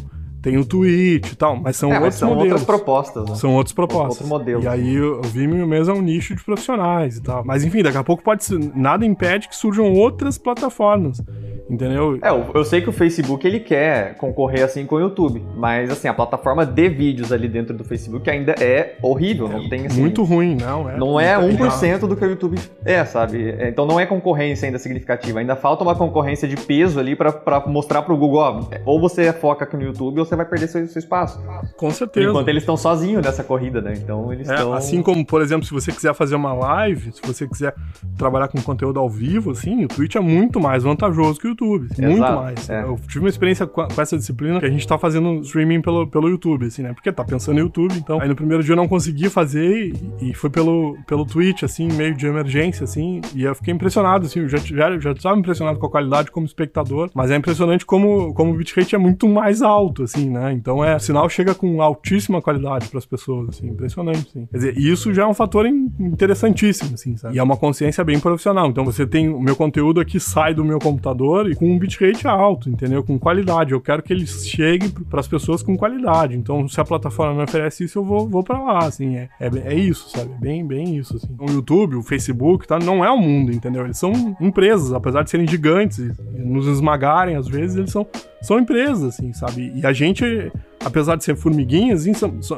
[0.44, 2.52] tem o Twitch e tal, mas são é, outros mas são modelos.
[2.52, 3.36] outras propostas, né?
[3.36, 4.18] São outras propostas.
[4.20, 4.62] Outro modelo.
[4.62, 7.46] E aí o Vimeo mesmo é um nicho de profissionais e tal.
[7.46, 11.22] Mas enfim, daqui a pouco pode ser, nada impede que surjam outras plataformas.
[11.70, 12.20] Entendeu?
[12.22, 16.08] É, eu sei que o Facebook ele quer concorrer assim com o YouTube, mas assim,
[16.08, 20.02] a plataforma de vídeos ali dentro do Facebook ainda é horrível, não tem assim.
[20.02, 20.90] Muito ruim, não.
[20.90, 23.50] É, não é 1% do que o YouTube é, sabe?
[23.50, 27.64] É, então não é concorrência ainda significativa, ainda falta uma concorrência de peso ali para
[27.68, 30.86] mostrar pro Google, ó, ou você foca aqui no YouTube ou você vai perder seu,
[30.88, 31.42] seu espaço.
[31.78, 32.30] Com certeza.
[32.30, 33.94] Enquanto eles estão sozinhos nessa corrida, né?
[33.96, 34.74] Então eles estão.
[34.74, 37.74] É, assim como, por exemplo, se você quiser fazer uma live, se você quiser
[38.18, 41.86] trabalhar com conteúdo ao vivo, assim, o Twitch é muito mais vantajoso que o YouTube.
[41.86, 42.70] Exato, muito mais.
[42.70, 42.84] É.
[42.84, 46.08] Eu tive uma experiência com, com, essa disciplina que a gente tá fazendo streaming pelo,
[46.08, 46.94] pelo YouTube, assim, né?
[46.94, 48.20] Porque tá pensando no YouTube, então.
[48.20, 51.88] Aí no primeiro dia eu não consegui fazer e, e foi pelo, pelo Twitch, assim,
[51.94, 55.80] meio de emergência, assim, e eu fiquei impressionado, assim, eu já, já, já estava impressionado
[55.80, 59.62] com a qualidade como espectador, mas é impressionante como, como o bitrate é muito mais
[59.62, 60.52] alto, assim, né?
[60.54, 64.46] Então é, o sinal chega com altíssima qualidade para as pessoas, assim, impressionante, assim.
[64.48, 67.36] Quer dizer, isso já é um fator interessantíssimo, assim, sabe?
[67.36, 68.68] E é uma consciência bem profissional.
[68.68, 72.28] Então você tem o meu conteúdo aqui sai do meu computador e com um bitrate
[72.28, 73.04] alto, entendeu?
[73.04, 73.72] Com qualidade.
[73.72, 76.36] Eu quero que ele chegue para as pessoas com qualidade.
[76.36, 79.18] Então, se a plataforma me oferece isso, eu vou, vou para lá, assim.
[79.18, 80.32] É, é, é, isso, sabe?
[80.32, 81.36] É bem, bem isso, assim.
[81.40, 82.80] O YouTube, o Facebook, tá?
[82.80, 83.86] Não é o mundo, entendeu?
[83.86, 88.08] Eles são empresas, apesar de serem gigantes e nos esmagarem, às vezes, eles são,
[88.42, 89.72] são empresas, assim, sabe?
[89.76, 90.52] E a gente
[90.86, 92.06] apesar de ser formiguinhas,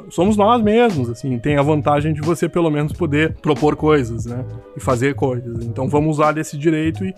[0.09, 4.43] somos nós mesmos, assim, tem a vantagem de você pelo menos poder propor coisas, né?
[4.75, 5.63] E fazer coisas.
[5.63, 7.13] Então vamos usar desse direito e,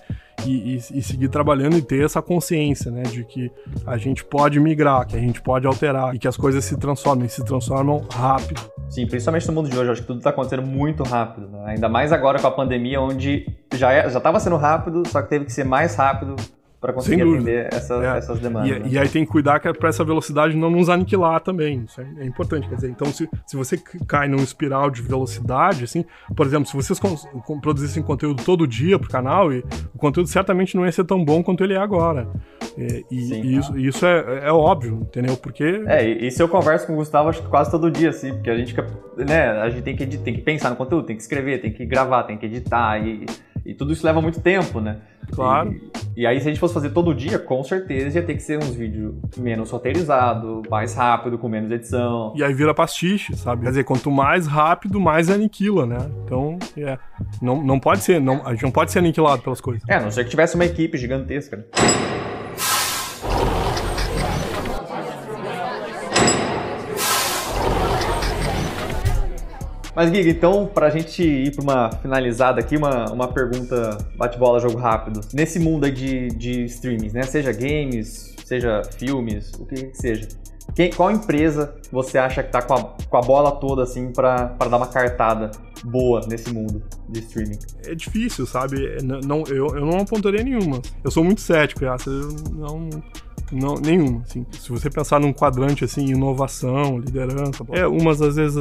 [0.45, 3.03] e, e, seguir trabalhando e ter essa consciência, né?
[3.03, 3.51] De que
[3.85, 7.25] a gente pode migrar, que a gente pode alterar e que as coisas se transformam
[7.25, 8.61] e se transformam rápido.
[8.89, 11.63] Sim, principalmente no mundo de hoje, acho que tudo está acontecendo muito rápido, né?
[11.65, 15.29] ainda mais agora com a pandemia, onde já é, já estava sendo rápido, só que
[15.29, 16.35] teve que ser mais rápido
[16.79, 18.17] para conseguir atender essas, é.
[18.17, 18.69] essas demandas.
[18.69, 18.87] E, né?
[18.91, 21.83] e, aí tem que cuidar que é para essa velocidade não nos aniquilar também.
[21.85, 22.67] Isso é, é, importante.
[22.67, 26.05] Quer dizer, então se, se você cai num espiral de velocidade, assim,
[26.35, 26.99] por exemplo, se vocês
[27.61, 29.63] produzissem conteúdo todo dia pro canal, e
[29.93, 32.27] o conteúdo certamente não ia ser tão bom quanto ele é agora.
[32.77, 35.35] É, e, e isso, isso é, é óbvio, entendeu?
[35.35, 35.83] Porque.
[35.87, 38.51] É, e isso eu converso com o Gustavo acho que quase todo dia, assim, porque
[38.51, 38.75] a gente,
[39.17, 41.85] né, a gente tem que, tem que pensar no conteúdo, tem que escrever, tem que
[41.87, 42.99] gravar, tem que editar.
[42.99, 43.25] E,
[43.67, 44.95] e tudo isso leva muito tempo, né?
[45.29, 45.75] Claro.
[46.15, 48.41] E, e, aí, se a gente fosse fazer todo dia, com certeza ia ter que
[48.41, 52.33] ser uns vídeos menos roteirizados, mais rápido, com menos edição.
[52.33, 53.63] E aí vira pastiche, sabe?
[53.63, 55.97] Quer dizer, quanto mais rápido, mais aniquila, né?
[56.23, 56.97] Então, é.
[57.41, 59.83] Não, não pode ser, não, a gente não pode ser aniquilado pelas coisas.
[59.89, 61.57] É, a não ser que tivesse uma equipe gigantesca.
[61.57, 61.63] Né?
[69.97, 74.77] Mas, Giga, então, pra gente ir pra uma finalizada aqui, uma, uma pergunta bate-bola, jogo
[74.77, 75.21] rápido.
[75.33, 77.23] Nesse mundo de, de streamings, né?
[77.23, 80.27] Seja games, seja filmes, o que que seja.
[80.75, 84.49] Quem, qual empresa você acha que tá com a, com a bola toda, assim, pra,
[84.49, 85.49] pra dar uma cartada
[85.83, 87.57] boa nesse mundo de streaming?
[87.87, 88.97] É difícil, sabe?
[89.01, 90.79] Não, eu, eu não apontaria nenhuma.
[91.03, 91.97] Eu sou muito cético, eu
[92.53, 92.87] não
[93.51, 94.45] não, nenhuma, assim.
[94.51, 98.57] Se você pensar num quadrante, assim, inovação, liderança, é, umas às vezes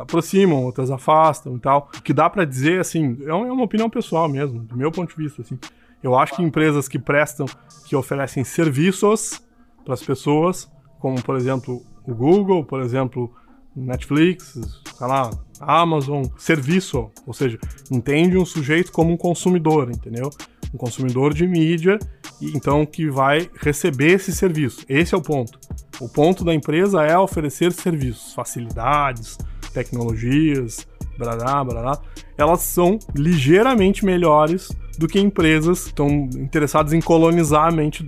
[0.00, 1.90] aproximam, outras afastam e tal.
[1.96, 5.16] O que dá para dizer, assim, é, é uma opinião pessoal mesmo, do meu ponto
[5.16, 5.58] de vista, assim.
[6.02, 7.46] Eu acho que empresas que prestam,
[7.86, 9.42] que oferecem serviços
[9.84, 13.32] para as pessoas, como, por exemplo, o Google, por exemplo,
[13.74, 14.58] Netflix,
[14.96, 17.58] sei lá, Amazon, serviço, ou seja,
[17.90, 20.30] entende um sujeito como um consumidor, entendeu?
[20.72, 21.98] Um consumidor de mídia,
[22.40, 24.84] e então que vai receber esse serviço.
[24.88, 25.58] Esse é o ponto.
[26.00, 29.36] O ponto da empresa é oferecer serviços, facilidades,
[29.72, 30.86] tecnologias,
[31.18, 32.00] blá blá.
[32.36, 38.04] Elas são ligeiramente melhores do que empresas que estão interessadas em colonizar a mente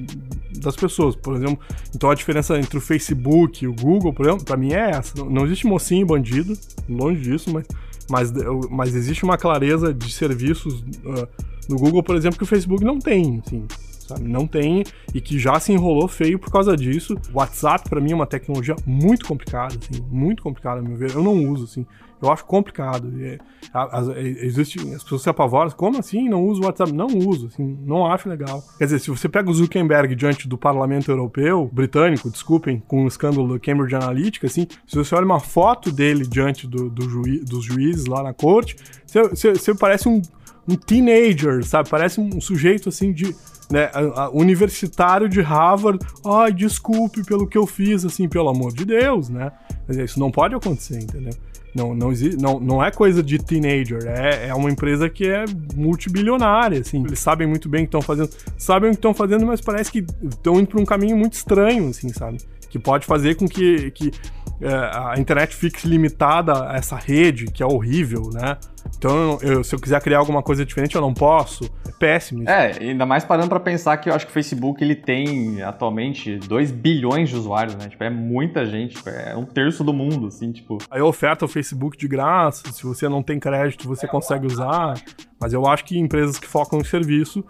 [0.59, 1.17] das pessoas.
[1.17, 1.59] Por exemplo,
[1.95, 5.25] então a diferença entre o Facebook e o Google, por exemplo, para mim é essa.
[5.25, 6.53] Não existe mocinho e bandido,
[6.89, 7.67] longe disso, mas,
[8.11, 8.33] mas,
[8.71, 11.29] mas existe uma clareza de serviços uh,
[11.69, 13.67] no Google, por exemplo, que o Facebook não tem, assim
[14.11, 14.29] sabe?
[14.29, 14.85] Não tem
[15.15, 17.17] e que já se enrolou feio por causa disso.
[17.33, 21.13] WhatsApp para mim é uma tecnologia muito complicada, assim, muito complicada, a meu ver.
[21.15, 21.87] Eu não uso, assim.
[22.23, 23.11] Eu acho complicado.
[23.23, 23.39] É,
[23.73, 25.71] as, existe, as pessoas se apavoram.
[25.71, 26.29] Como assim?
[26.29, 26.93] Não uso o WhatsApp?
[26.93, 28.63] Não uso, assim, não acho legal.
[28.77, 33.09] Quer dizer, se você pega o Zuckerberg diante do parlamento europeu, britânico, desculpem, com o
[33.09, 37.45] escândalo do Cambridge Analytica, assim, se você olha uma foto dele diante do, do juiz,
[37.45, 40.21] dos juízes lá na corte, você, você, você parece um,
[40.69, 41.89] um teenager, sabe?
[41.89, 43.35] Parece um sujeito assim de
[43.71, 43.89] né,
[44.33, 49.53] universitário de Harvard, ai, desculpe pelo que eu fiz, assim, pelo amor de Deus, né?
[49.89, 51.33] Isso não pode acontecer, entendeu?
[51.73, 55.45] Não, não, existe, não, não é coisa de teenager, é, é uma empresa que é
[55.77, 57.05] multibilionária, assim.
[57.05, 59.91] Eles sabem muito bem o que estão fazendo, sabem o que estão fazendo, mas parece
[59.93, 62.39] que estão indo para um caminho muito estranho, assim, sabe?
[62.69, 67.63] Que pode fazer com que, que é, a internet fique limitada a essa rede, que
[67.63, 68.57] é horrível, né?
[68.97, 71.65] Então, eu, se eu quiser criar alguma coisa diferente, eu não posso.
[71.89, 72.43] É péssimo.
[72.43, 72.51] Isso.
[72.51, 76.37] É, ainda mais parando para pensar que eu acho que o Facebook ele tem atualmente
[76.37, 77.89] 2 bilhões de usuários, né?
[77.89, 80.79] Tipo, é muita gente, tipo, é um terço do mundo, assim, tipo.
[80.91, 84.95] Aí oferta o Facebook de graça, se você não tem crédito, você consegue usar.
[85.41, 87.45] Mas eu acho que empresas que focam em serviço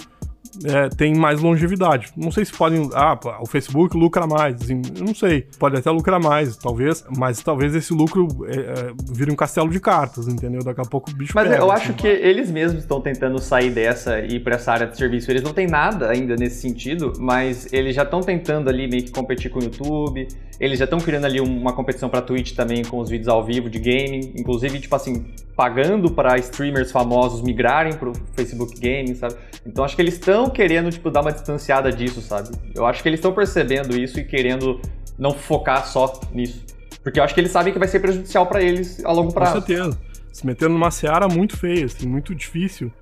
[0.64, 2.08] é, tem mais longevidade.
[2.16, 2.88] Não sei se podem.
[2.94, 4.60] Ah, o Facebook lucra mais.
[4.60, 5.46] Assim, eu não sei.
[5.58, 7.04] Pode até lucrar mais, talvez.
[7.16, 10.62] Mas talvez esse lucro é, é, vire um castelo de cartas, entendeu?
[10.62, 11.84] Daqui a pouco o bicho Mas pega, eu assim.
[11.84, 15.30] acho que eles mesmos estão tentando sair dessa e ir pra essa área de serviço.
[15.30, 19.10] Eles não têm nada ainda nesse sentido, mas eles já estão tentando ali meio que
[19.10, 20.26] competir com o YouTube.
[20.60, 23.70] Eles já estão criando ali uma competição pra Twitch também com os vídeos ao vivo
[23.70, 24.34] de gaming.
[24.36, 25.24] Inclusive, tipo assim,
[25.56, 29.36] pagando para streamers famosos migrarem pro Facebook Gaming, sabe?
[29.64, 32.50] Então acho que eles estão querendo, tipo, dar uma distanciada disso, sabe?
[32.74, 34.78] Eu acho que eles estão percebendo isso e querendo
[35.18, 36.62] não focar só nisso.
[37.02, 39.60] Porque eu acho que eles sabem que vai ser prejudicial para eles a longo prazo.
[39.60, 39.98] Com certeza.
[40.30, 42.92] Se metendo numa seara muito feia, assim, muito difícil.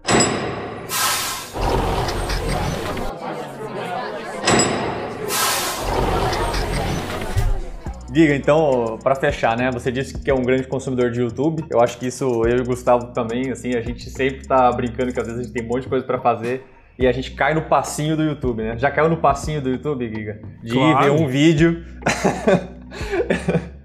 [8.13, 9.71] Giga, então, para fechar, né?
[9.71, 11.65] Você disse que é um grande consumidor de YouTube.
[11.71, 15.13] Eu acho que isso eu e o Gustavo também, assim, a gente sempre tá brincando
[15.13, 16.65] que às vezes a gente tem um monte de coisa para fazer
[16.99, 18.79] e a gente cai no passinho do YouTube, né?
[18.79, 20.41] Já caiu no passinho do YouTube, Giga?
[20.63, 21.05] De claro.
[21.05, 21.85] ver um vídeo.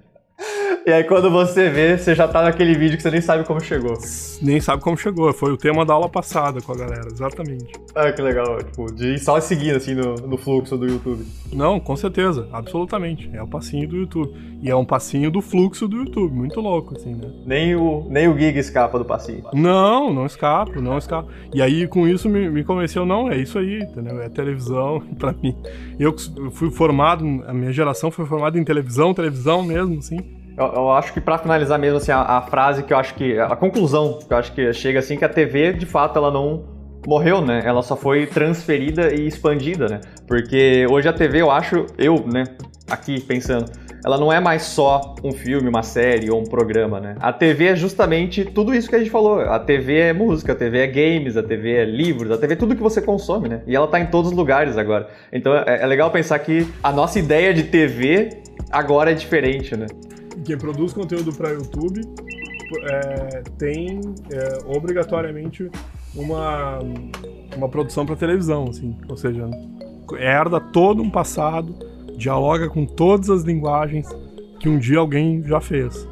[0.86, 3.58] E aí quando você vê, você já tá naquele vídeo que você nem sabe como
[3.58, 3.96] chegou.
[4.42, 5.32] Nem sabe como chegou.
[5.32, 7.72] Foi o tema da aula passada com a galera, exatamente.
[7.94, 8.62] Ah, que legal.
[8.62, 11.24] Tipo, de ir só seguindo assim no, no fluxo do YouTube.
[11.54, 12.46] Não, com certeza.
[12.52, 13.30] Absolutamente.
[13.32, 14.34] É o passinho do YouTube.
[14.60, 16.34] E é um passinho do fluxo do YouTube.
[16.34, 17.32] Muito louco, assim, né?
[17.46, 19.42] Nem o, nem o Gig escapa do passinho.
[19.54, 21.32] Não, não escapa, não escapa.
[21.54, 24.20] E aí, com isso, me, me convenceu, não, é isso aí, entendeu?
[24.20, 25.56] É televisão pra mim.
[25.98, 26.14] Eu
[26.52, 30.43] fui formado, a minha geração foi formada em televisão, televisão mesmo, assim.
[30.56, 33.38] Eu, eu, acho que para finalizar mesmo assim a, a, frase que eu acho que
[33.38, 36.64] a conclusão que eu acho que chega assim que a TV de fato ela não
[37.06, 37.62] morreu, né?
[37.64, 40.00] Ela só foi transferida e expandida, né?
[40.26, 42.44] Porque hoje a TV eu acho eu, né,
[42.88, 43.70] aqui pensando,
[44.04, 47.16] ela não é mais só um filme, uma série ou um programa, né?
[47.20, 49.40] A TV é justamente tudo isso que a gente falou.
[49.40, 52.56] A TV é música, a TV é games, a TV é livros, a TV é
[52.56, 53.62] tudo que você consome, né?
[53.66, 55.08] E ela tá em todos os lugares agora.
[55.32, 59.86] Então é, é legal pensar que a nossa ideia de TV agora é diferente, né?
[60.44, 62.00] Quem produz conteúdo para YouTube
[62.82, 65.70] é, tem é, obrigatoriamente
[66.14, 66.78] uma,
[67.56, 69.48] uma produção para televisão, assim, ou seja,
[70.18, 71.74] herda todo um passado,
[72.16, 74.08] dialoga com todas as linguagens
[74.60, 76.08] que um dia alguém já fez.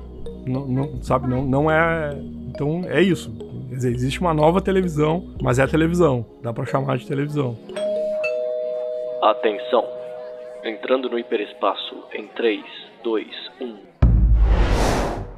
[0.46, 2.10] Não, não sabe, não, não é.
[2.48, 3.32] Então é isso.
[3.68, 6.26] Quer dizer, existe uma nova televisão, mas é televisão.
[6.42, 7.56] Dá para chamar de televisão.
[9.22, 9.84] Atenção!
[10.64, 12.62] Entrando no hiperespaço em 3,
[13.02, 13.26] 2,
[13.60, 13.91] 1.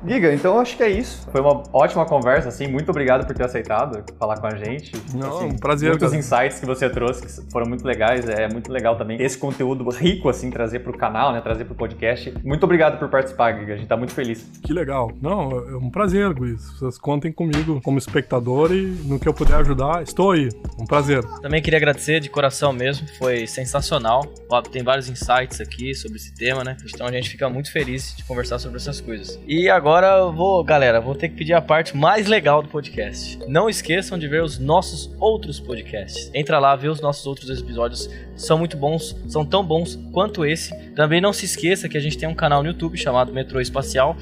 [0.07, 1.27] Giga, então acho que é isso.
[1.31, 2.67] Foi uma ótima conversa, assim.
[2.67, 4.93] Muito obrigado por ter aceitado falar com a gente.
[5.15, 5.91] Não, assim, um prazer.
[5.91, 6.19] Muitos cara.
[6.19, 8.29] insights que você trouxe que foram muito legais.
[8.29, 11.41] É muito legal também esse conteúdo rico, assim, trazer pro canal, né?
[11.41, 12.35] Trazer pro podcast.
[12.45, 13.75] Muito obrigado por participar, Giga.
[13.75, 14.45] A gente tá muito feliz.
[14.63, 15.11] Que legal.
[15.21, 16.71] Não, é um prazer, Luiz.
[16.79, 20.49] Vocês contem comigo como espectador e no que eu puder ajudar, estou aí.
[20.79, 21.25] Um prazer.
[21.41, 23.07] Também queria agradecer de coração mesmo.
[23.19, 24.23] Foi sensacional.
[24.71, 26.77] Tem vários insights aqui sobre esse tema, né?
[26.93, 29.39] Então a gente fica muito feliz de conversar sobre essas coisas.
[29.47, 32.69] E agora agora eu vou, galera, vou ter que pedir a parte mais legal do
[32.69, 33.39] podcast.
[33.47, 36.33] Não esqueçam de ver os nossos outros podcasts.
[36.35, 38.11] Entra lá, vê os nossos outros episódios.
[38.35, 40.75] São muito bons, são tão bons quanto esse.
[40.97, 44.17] Também não se esqueça que a gente tem um canal no YouTube chamado Metrô Espacial.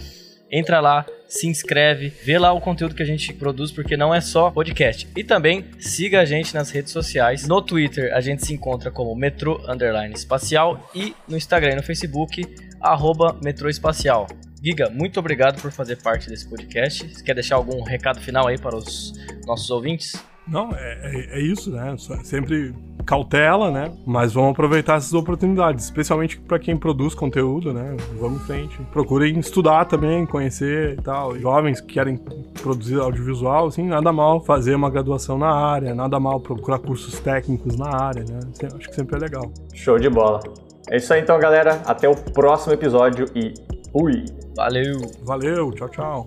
[0.50, 4.20] Entra lá, se inscreve, vê lá o conteúdo que a gente produz, porque não é
[4.20, 5.08] só podcast.
[5.16, 7.48] E também siga a gente nas redes sociais.
[7.48, 11.82] No Twitter a gente se encontra como Metrô Underline Espacial e no Instagram e no
[11.82, 12.44] Facebook,
[12.78, 14.26] arroba Metrô Espacial.
[14.64, 17.12] Giga, muito obrigado por fazer parte desse podcast.
[17.12, 19.12] Você quer deixar algum recado final aí para os
[19.44, 20.14] nossos ouvintes?
[20.46, 21.96] Não, é, é, é isso, né?
[22.22, 22.72] Sempre
[23.04, 23.92] cautela, né?
[24.06, 27.96] Mas vamos aproveitar essas oportunidades, especialmente para quem produz conteúdo, né?
[28.20, 28.78] Vamos em frente.
[28.92, 31.36] Procurem estudar também, conhecer e tal.
[31.36, 32.16] Jovens que querem
[32.62, 37.76] produzir audiovisual, assim, nada mal fazer uma graduação na área, nada mal procurar cursos técnicos
[37.76, 38.38] na área, né?
[38.76, 39.52] Acho que sempre é legal.
[39.74, 40.40] Show de bola.
[40.88, 41.82] É isso aí então, galera.
[41.84, 43.54] Até o próximo episódio e
[43.92, 44.41] fui!
[44.54, 45.00] Valeu.
[45.22, 46.26] Valeu, tchau, tchau.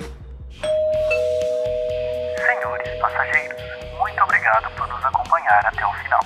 [2.38, 3.62] Senhores passageiros,
[3.98, 6.22] muito obrigado por nos acompanhar até o final.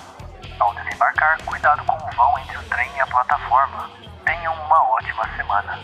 [0.60, 3.90] Ao desembarcar, cuidado com o vão entre o trem e a plataforma.
[4.26, 5.80] Tenham uma ótima semana.